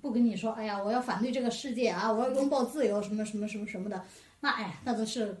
[0.00, 4.02] 不跟你说，哎呀，我要反对这个世界啊，我要拥抱自由，什么什么什么什么的。
[4.40, 5.36] 那哎，那都是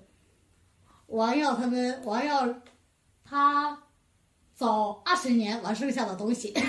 [1.06, 2.46] 王耀他们王耀
[3.24, 3.78] 他
[4.54, 6.52] 早二十年玩剩下的东西。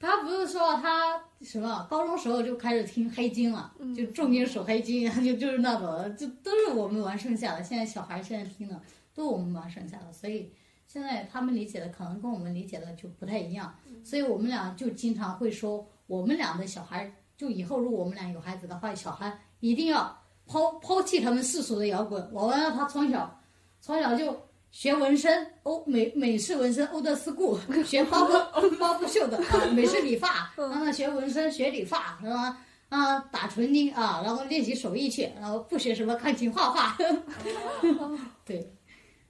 [0.00, 7.64] 他不是说他什么高中时候就开始听黑金了，就重金属黑金，就就是那种，就都是我们玩剩下的。
[7.64, 8.80] 现在小孩现在听的
[9.12, 10.52] 都我们玩剩下的，所以
[10.86, 13.74] 现在他们理解的可能跟我们理解的就不太一样。
[14.04, 23.40] 所以我们俩就经常会说，我们俩的小孩，就以后如果我们俩有孩子的话，小孩一定要抛抛弃他们世俗的摇滚，我们让他从小
[23.80, 24.36] 从小就。
[24.70, 32.54] 学纹身，欧美美式纹身，old school，学包布包布绣的啊，美式理发，让他学纹身，学理发是吧？
[32.90, 36.98] 啊，打唇钉啊，然后练习手艺去，然后不学什么钢琴画画。
[38.44, 38.70] 对，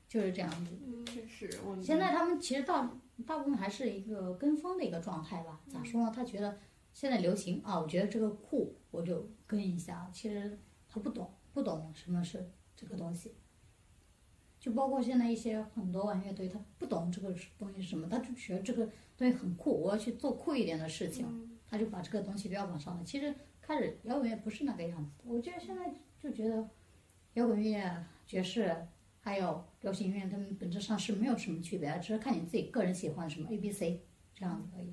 [0.08, 0.72] 就是这样子。
[0.84, 1.48] 嗯，确实。
[1.84, 2.90] 现在他们其实大
[3.24, 5.60] 大部分还是一个跟风的一个状态吧？
[5.72, 6.12] 咋说呢？
[6.14, 6.58] 他觉得
[6.98, 10.10] 现在流行啊，我觉得这个酷，我就跟一下。
[10.12, 10.58] 其实
[10.88, 13.36] 他不懂，不懂什么是这个东西。
[14.58, 18.84] 就包括现在一些很多玩乐队，他不懂这个东西是什么，他就觉得这个
[19.16, 21.24] 东西很酷，我要去做酷一点的事情，
[21.68, 23.04] 他就把这个东西标榜上了。
[23.04, 26.68] 其实开始摇滚乐不是那个样子，我觉得现在就觉得
[27.34, 28.76] 摇滚乐、爵士
[29.20, 34.02] 还有流行音乐，他们本质上是没有什么区别，只是看你自己个人喜欢什么 A、B、C
[34.34, 34.92] 这样子而已。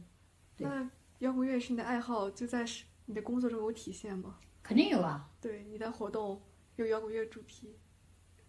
[0.57, 0.87] 那
[1.19, 2.65] 摇滚乐是你的爱好，就在
[3.05, 4.37] 你的工作中有体现吗？
[4.61, 5.29] 肯定有啊。
[5.39, 6.41] 对，你的活动
[6.75, 7.75] 有摇滚乐主题。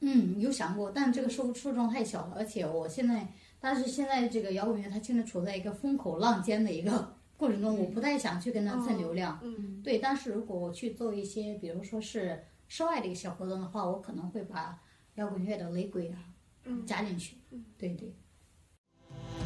[0.00, 9.38] 嗯，有想过，但这个受受众太小了，而且我现在，但是现在这个摇滚乐它现在处在一个风口浪尖的一个过程中，我不太想去跟它蹭流量。
[9.42, 14.78] 嗯，对，但是如果我去做一些，比如说是室外的一个小活动的话，我可能会把
[15.14, 16.18] 摇滚乐的雷鬼啊
[16.84, 17.36] 加进去。
[17.50, 18.14] 嗯，对对。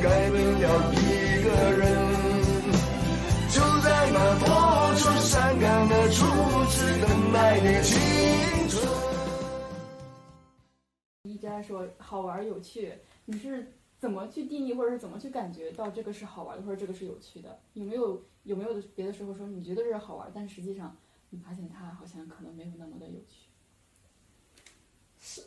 [0.00, 1.48] 改变了一个
[1.78, 1.82] 人。
[3.50, 4.46] 就在那多
[4.96, 6.50] 愁善感的初。
[6.70, 7.98] 次等待的青
[8.68, 8.80] 春。
[11.24, 12.94] 一直在说好玩有趣，
[13.24, 17.58] 你是怎么去定义，或者是怎么去感觉到这个是好玩的，或者这个是有趣的？
[17.72, 20.96] 有没有有没有别的时候说你觉得这是好玩，但实际上
[21.30, 23.48] 你发现它好像可能没有那么的有趣？
[25.18, 25.42] 是，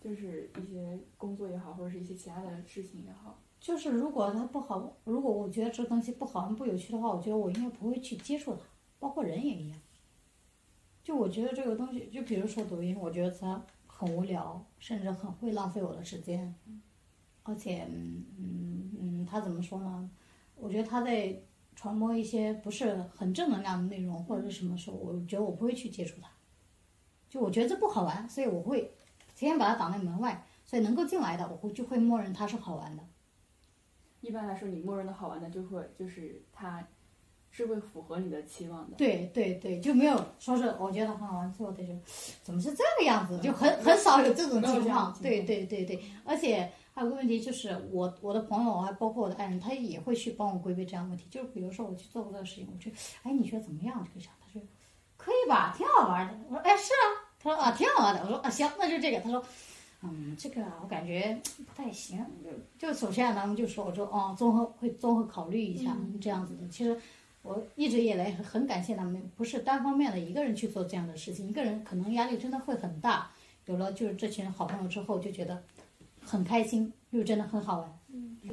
[0.00, 3.42] 就是一些工作也好，或者是一些其他的事情也好。
[3.60, 8.62] 就是如果它不好，如果我觉得这东西不好玩、不有趣的话，我觉得我应该不会去接触它，
[8.98, 9.78] 包括人也一样。
[11.04, 16.54] 就我觉得这个东西，就比如说抖音，我觉得它很无聊，甚至很会浪费我的时间，
[17.42, 20.10] 而且，嗯嗯嗯，它怎么说呢？
[20.56, 21.42] 我觉得它在
[21.76, 26.30] 传播一些不是很正能量的内容，或者是什么时候，我觉得我不会去接触它。
[27.28, 28.94] 就我觉得这不好玩，所以我会
[29.36, 30.46] 提前把它挡在门外。
[30.64, 33.02] 所以能够进来的，我会就会默认它是好玩的。
[34.20, 36.86] 一般来说，你默认的好玩的就会就是它
[37.50, 38.96] 是会符合你的期望的。
[38.96, 41.88] 对对对，就没有说是我觉得很好玩，最后他就
[42.42, 45.16] 怎么是这个样子，就很很少有这种情况。
[45.22, 51.26] 对对对对，而且还有个问题就是，我我的朋友还包括我的爱人，他也会去帮我规避这样的问题。
[51.30, 52.90] 就是比如说我去做过这个事情，我就，
[53.22, 54.06] 哎，你觉得怎么样？
[54.06, 54.30] 这个啥？
[54.40, 54.62] 他说
[55.16, 56.34] 可以吧，挺好玩的。
[56.48, 57.04] 我说哎是啊，
[57.40, 58.20] 他说啊挺好玩的。
[58.22, 59.20] 我说啊行，那就这个。
[59.20, 59.42] 他说。
[60.02, 62.24] 嗯，这个啊我感觉不太行，
[62.78, 66.66] 就就首先咱们就说，我说哦，综合会综合考虑一下、这样子的。
[66.68, 66.98] 其实
[67.42, 73.30] 我一直以来很很感谢他们，不是单方面的一个人去做这样的事情，一个人可能压力真的会很大。
[73.66, 75.62] 有了就是这群好朋友之后，就觉得
[76.20, 77.98] 很开心，又真的很好玩。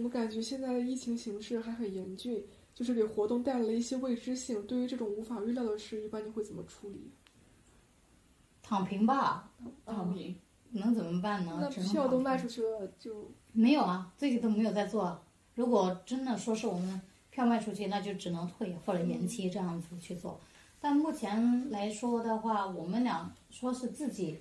[0.04, 2.44] 我感觉现在的疫情形势还很严峻，
[2.76, 4.62] 就是给活动带来了一些未知性。
[4.68, 7.10] 对于这种无法预料的事，一般你会怎么处理？
[8.62, 9.50] 躺平吧，
[9.86, 10.36] 躺平，
[10.72, 11.58] 能怎么办呢？
[11.62, 15.22] 那票都卖出去了，就没有啊，这个都没有在做啊。
[15.56, 20.40] 如果真的说是我们票卖出去，那就只能退或者延期这样子去做。
[20.80, 24.40] 但目前来说的话，我们俩说是自己，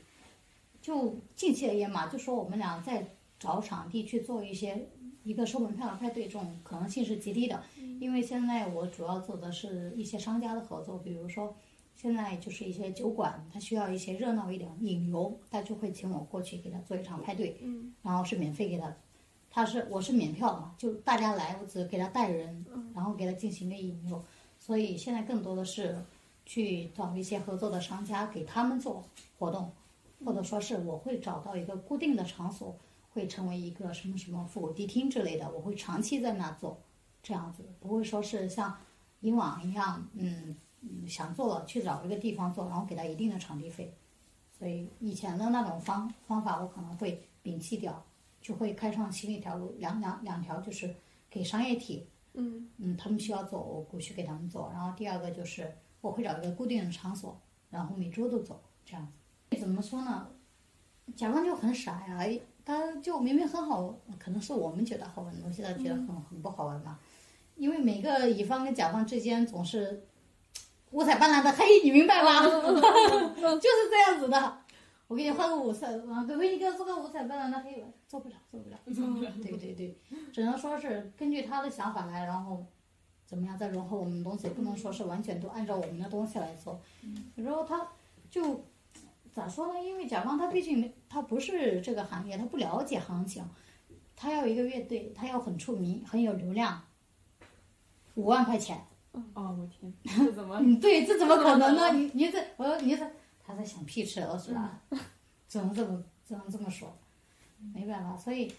[0.83, 4.89] 就近期而言嘛，就说我们俩在找场地去做一些
[5.24, 7.62] 一个收门票的派对，这种可能性是极低的。
[7.99, 11.57] 因为现在我主要做的是一些商家的合作，比如说
[11.97, 18.95] 现在就是一些酒馆，他需要一些热闹一点引流，他就会请我过去给他做一场派对，嗯，然后是免费给他，
[19.51, 24.23] 他是我是免票的嘛，就大家来，我只给他带人，然后给他进行一个引流，
[24.59, 25.99] 所以现在更多的是
[26.45, 29.03] 去找一些合作的商家给他们做
[29.39, 29.73] 活动，
[30.25, 32.77] 或者说是我会找到一个固定的场所，
[33.15, 36.79] 会成为一个什么什么复古迪厅之类的，我会长期在那做，
[37.23, 37.65] 这样子。
[37.81, 38.77] 不会说是像
[39.21, 43.95] 以往一样，嗯嗯，想做了去找一个地方做，然后给他一定的场地费。
[44.59, 48.05] 所以以前的那种方方法，我可能会摒弃掉，
[48.41, 50.95] 就会开创新的一条路，两两两条就是
[51.29, 54.70] 给商业体，嗯嗯，他们需要做，我过去给他们做。
[54.72, 57.39] 然后第二个就是我会找一个固定的场所，
[57.70, 59.59] 然后每周都走这样子。
[59.59, 60.29] 怎么说呢？
[61.14, 66.99] 甲方就很傻呀，哎他就明明很好，可能是我们觉得好玩的东西，他觉得很很不好玩嘛。
[67.55, 70.05] 因为每个乙方跟甲方之间总是
[70.97, 72.41] 五彩斑斓的黑，你明白吗？
[72.49, 74.59] 就是这样子的。
[75.07, 79.31] 我给你画个五彩，啊，给维尼哥做个五彩斑斓的黑吧，做不了，做不了，做不了。
[79.43, 79.99] 对对对，
[80.33, 82.65] 只能说是根据他的想法来，然后
[83.27, 86.81] 怎么样再融合我们的东西，不能说是完全都按照我们的东西来做。
[87.35, 87.87] 有时候他
[88.31, 88.65] 就
[89.31, 89.79] 咋说呢？
[89.79, 93.45] 因为甲方他毕竟他不是这个行业，他不了解行情，
[94.17, 96.85] 他要一个乐队，他要很出名，很有流量，
[98.15, 98.87] 五万块钱。
[99.35, 100.57] 哦，我天， 这怎么？
[100.61, 101.93] 嗯，对，这怎么可能呢？
[101.93, 103.11] 你你这，我说你这，
[103.45, 104.83] 他在想屁吃，我说啊，
[105.49, 106.97] 只能这么只能这么说，
[107.75, 108.17] 没办法。
[108.17, 108.53] 所以，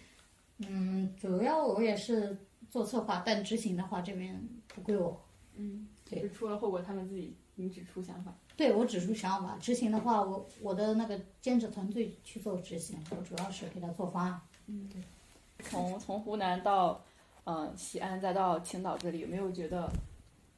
[0.59, 2.37] 嗯，主要我也是
[2.69, 5.21] 做策划，但执行的话这边不归我。
[5.55, 8.33] 嗯，对就出了后果，他们自己你只出想法。
[8.55, 14.41] 对我只出想法，执行的话，我我的那个兼职团队去做执行，我主要是给他做方案。
[14.65, 15.01] 嗯，对
[15.63, 17.03] 从从湖南到
[17.43, 19.91] 呃西安，再到青岛这里，有没有觉得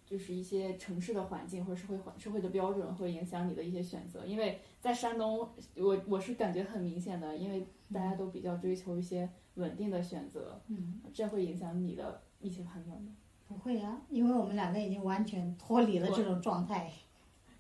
[0.10, 4.26] 就是一些城市的环境或者社会环社会的标准会影响你的一些选择？
[4.26, 13.12] 因为在山东，我我是感觉很明显的，因为大家都比较追求一些稳定的选择，嗯，这会影响你的一些判断吗？
[13.48, 16.92] 不会啊，因为我们两个已经完全脱离了这种状态，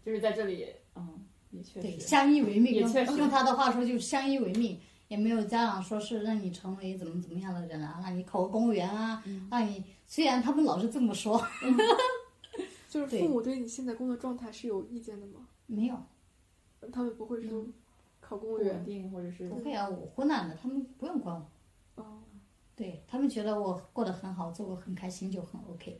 [0.03, 2.73] 就是在这里，嗯，也确对，实，相依为命。
[2.73, 11.39] 也确实用他的话说，就是相依为命，也没有家长说是让你成为怎么怎么样的人啊，让你考个公务员啊，嗯让你虽然他们老是这么说，
[12.89, 15.47] 就是父母对你现在工作状态是有意见的吗？
[15.67, 15.95] 没有，
[16.91, 17.73] 他们不会说嗯。
[18.21, 21.35] 考公务员，定或者是不会啊，我湖南的，他们不用管
[21.95, 22.19] 我，哦，
[22.75, 25.99] 对他们觉得我过得很好，做我很开心就很 OK。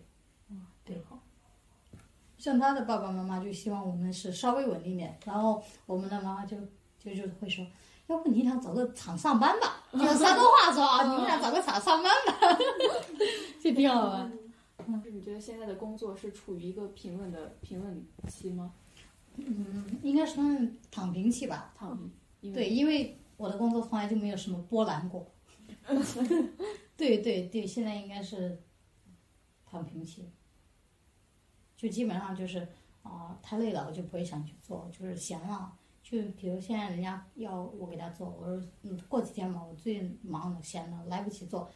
[0.83, 1.01] 对，
[2.37, 6.57] 像他的爸爸妈妈就希望我们是稍微稳定点，然后我们的妈妈就
[6.99, 7.65] 就就会说，
[8.07, 12.57] 要不你俩找个厂上班吧，用山东话说啊， 你们俩找个厂上班吧，
[13.63, 14.38] 就挺好玩。
[15.39, 18.73] 现在的工作是处于一个平稳的平稳期吗？
[19.35, 21.73] 嗯，应该算躺平期吧。
[21.75, 21.97] 躺
[22.41, 25.25] 平，对，因为我的工作从来就没有什么波澜过。
[26.97, 28.61] 对对对，现在应该是
[29.65, 30.29] 躺平期，
[31.77, 32.67] 就基本上就是
[33.01, 35.73] 啊、太累了我就不会想去做，就是闲了。
[36.03, 41.71] 就比如现在人家要我给他做，我说嗯过几天吧，我最忙了闲了来不及做，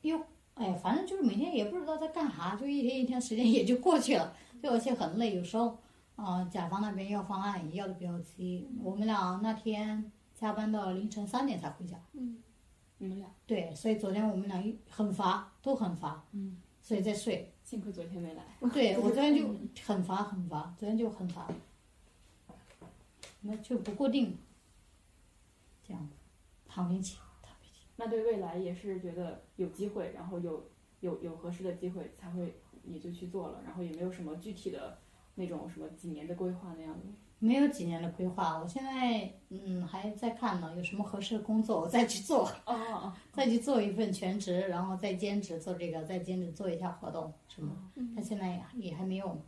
[0.00, 0.18] 又
[0.58, 5.78] 哎反正就是每天也不知道在干啥，就一天一天时间也就过去了，就而且很累，有时候
[6.16, 11.96] 啊、甲方那边要方案也要的比较急，我们俩那天加班到凌晨三点才回家。
[12.12, 12.42] 嗯
[13.00, 17.52] 你们俩，对，所以昨天我们俩很乏，都很乏，嗯，所以在睡。
[17.62, 18.42] 幸亏昨天没来。
[18.72, 19.54] 对我昨天就
[19.86, 21.46] 很乏很乏，昨天就很乏，
[23.42, 24.36] 那就不固定，
[25.86, 26.14] 这样子，
[26.66, 27.27] 躺平期，躺平期。
[28.00, 30.64] 那对未来也是觉得有机会，然后有
[31.00, 34.96] 有有合适的机会才会也就去做了，然后也没有什么具体的
[35.34, 37.06] 那种什么几年的规划那样的。
[37.40, 47.76] 没有几年的规划，我现在嗯还在看呢，有什么合适的工作我再去做，哦哦哦， 再去做一份全职，然后再兼职做这个，再兼职做一下活动什么。
[48.14, 49.40] 但现在也还没有，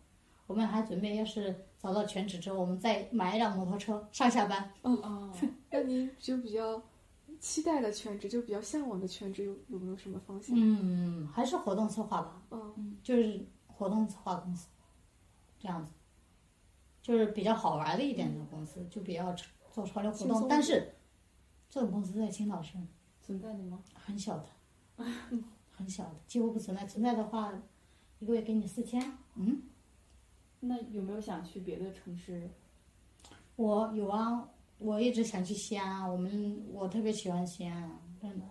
[0.46, 4.70] 我们还准备要是找到全职之后，我们再买一辆摩托车上下班。
[4.82, 5.32] 哦，
[5.70, 6.80] 那您就比较
[7.41, 10.55] 期待的全职，就比较向往的全职有有没有什么方向？
[10.57, 14.68] 嗯，还是活动策划吧，嗯就是活动策划公司，
[15.59, 15.93] 这样子，
[17.01, 19.34] 就是比较好玩的一点的公司，就比较
[19.72, 20.47] 做潮流活动。
[20.49, 20.95] 但是
[21.68, 22.74] 这种公司在青岛是
[23.22, 23.82] 存在的吗？
[23.95, 24.47] 很小的，
[25.70, 26.86] 很小的，几乎不存在。
[26.86, 27.53] 存在的话，
[28.18, 29.01] 一个月给你四千。
[29.36, 29.62] 嗯，
[30.61, 32.51] 那有没有想去别的城市？
[33.57, 34.49] 我有啊，
[34.81, 36.09] 我一直想去西安啊。
[36.09, 38.47] 我们我特别喜欢西安啊，真的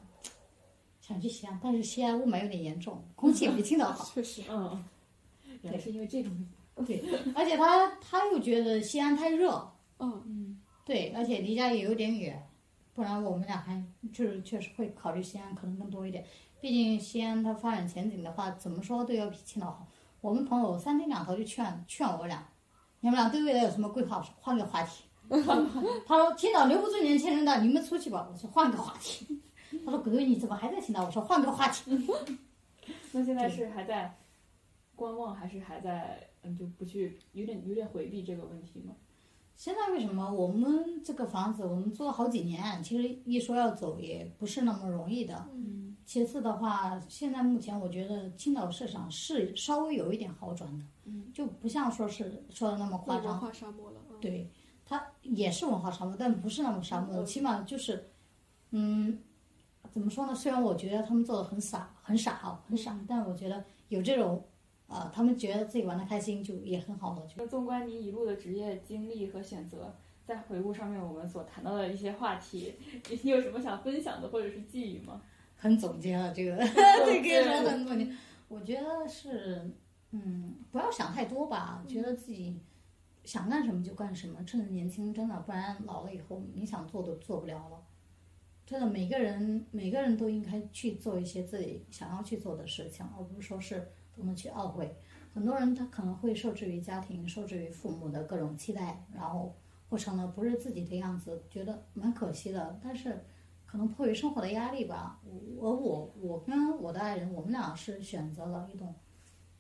[1.02, 4.06] 想去西安，但是西安雾霾有点严重，空气也比青岛好。
[4.14, 4.84] 确实，嗯，
[5.64, 6.32] 原来是因为这种。
[6.86, 7.04] 对，
[7.36, 12.42] 而且他他又觉得西安太热，嗯嗯，对，而且离家也有点远，
[12.94, 16.26] 不然我们俩还就是确实会考虑西安可能更多一点。
[16.62, 19.88] 毕竟西安它发展前景的话，怎么说都要比青岛好。
[20.22, 22.48] 我们朋友三天两头就劝劝我俩，
[23.02, 24.22] 你们俩对未来有什么规划？
[24.40, 25.04] 换个话题。
[26.08, 28.28] 他说青岛留不住年轻人的，你们出去吧。
[28.32, 29.40] 我说换个话题。
[29.86, 31.06] 他说鬼鬼你怎么还在青岛？
[31.06, 31.92] 我说换个话题。
[33.12, 34.18] 那现在是还在
[34.96, 38.96] 观望，还是还在嗯就不去有点有点回避这个问题吗？
[39.56, 45.50] 现在为什么我们这个房子我们租了好几年，其实一说要走也不是那么容易的。
[45.54, 53.38] 嗯，其次的话，现在目前我觉得青岛市场是稍微有一点好转的，嗯，就不像说是说的那么夸文张。
[53.38, 54.00] 化沙漠了。
[54.10, 54.50] 嗯，对，
[54.90, 58.10] 它也是文化沙漠，但不是那么沙漠，起码就是，
[58.72, 59.20] 嗯，
[59.92, 60.34] 怎么说呢？
[60.34, 64.44] 虽然我觉得他们做的很傻，很傻啊，很傻，但我觉得有这种，
[64.88, 67.28] 呃，他们觉得自己玩的开心，就也很好了。
[67.28, 72.74] 就那纵观你一路的职业经历和选择，在回顾上面我们所谈到的一些话题，
[73.10, 75.22] 你你有什么想分享的或者是寄语吗？
[75.56, 78.12] 很总结了这个，这个 说很总结。
[78.48, 79.70] 我觉得是，
[80.10, 82.60] 嗯，不要想太多吧，觉得自己
[83.30, 87.80] 想干什么就干什么，趁着年轻，真的，不然老了以后你想做都做不了了。
[88.66, 94.96] 真的，每个人每个人都应该去做一些自己想要去做的事情，而不是说是怎么去懊悔。
[95.32, 99.56] 很多人他可能会受制于家庭，受制于父母的各种期待，然后
[99.88, 102.80] 活成了不是自己的样子，觉得蛮可惜的。
[102.84, 103.24] 但是
[103.68, 105.20] 可能迫于生活的压力吧，
[105.62, 108.96] 而我我跟我的爱人，我们俩是选择了一种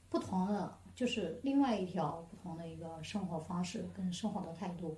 [0.09, 4.97] 不同的，就是另外一条不同的一个生活方式跟生活的态度，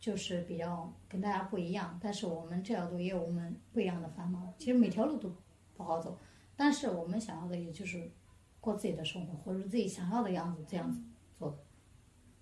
[0.00, 2.00] 就是比较跟大家不一样。
[2.02, 5.30] 但是我们这条路也有我们不一样的烦恼，其实每条路都
[5.76, 6.18] 不好走，
[6.56, 8.10] 但是我们想要的也就是
[8.58, 10.98] 过自己的生活，或者自己想要的样子，这样子
[11.38, 11.54] 做，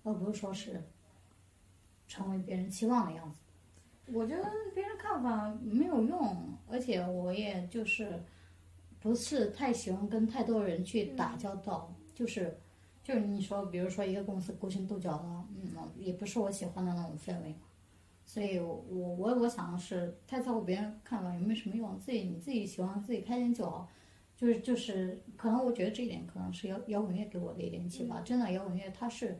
[0.03, 0.81] 而不是说是
[2.07, 3.41] 成为别人期望的样子。
[4.13, 8.23] 我觉得别人看法没有用，而且我也就是
[9.01, 12.57] 不是太喜欢跟太多人去打交道，就是
[13.03, 15.23] 就是你说，比如说一个公司勾心斗角的，
[15.55, 17.59] 嗯，也不是我喜欢的那种氛围嘛。
[18.25, 23.89] 所以我我我想的是，太在乎别人看法也没什么用，自己你自己喜欢自己开心就好。
[24.35, 28.19] 就是就是，可能我觉得这一点可能是摇摇滚乐给我的一点启发。
[28.21, 29.39] 真的，摇滚乐它是，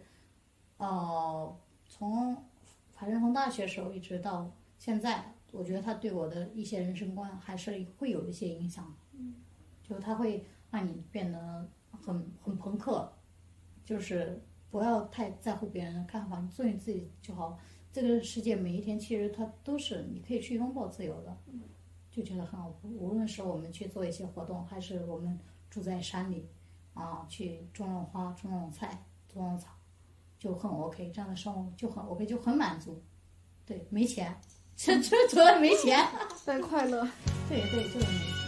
[0.77, 1.57] 呃，
[1.87, 2.37] 从
[2.91, 8.93] 反正从大学时候一直到现在，我觉得它对我的一些人生观还是会有一些影响。
[9.13, 9.33] 嗯，
[9.81, 13.11] 就它会让你变得很很朋克，
[13.85, 17.57] 就是不要太在乎别人的看法，你做你自己就好。
[17.91, 21.37] 这个世界每一天其实它都是你可以去拥抱自由的，
[22.09, 22.73] 就觉得很好。
[22.81, 25.37] 无论是我们去做一些活动，还是我们
[25.69, 26.49] 住在山里，
[26.95, 29.69] 啊，去种种花、种种菜、种种草，
[30.39, 31.11] 就很 OK。
[31.11, 32.99] 这样的生活就很 OK，就很满足。
[33.65, 34.35] 对，没钱，
[34.75, 35.99] 这这主要没钱。
[36.45, 37.07] 但快乐。
[37.47, 38.42] 对对，就是没钱。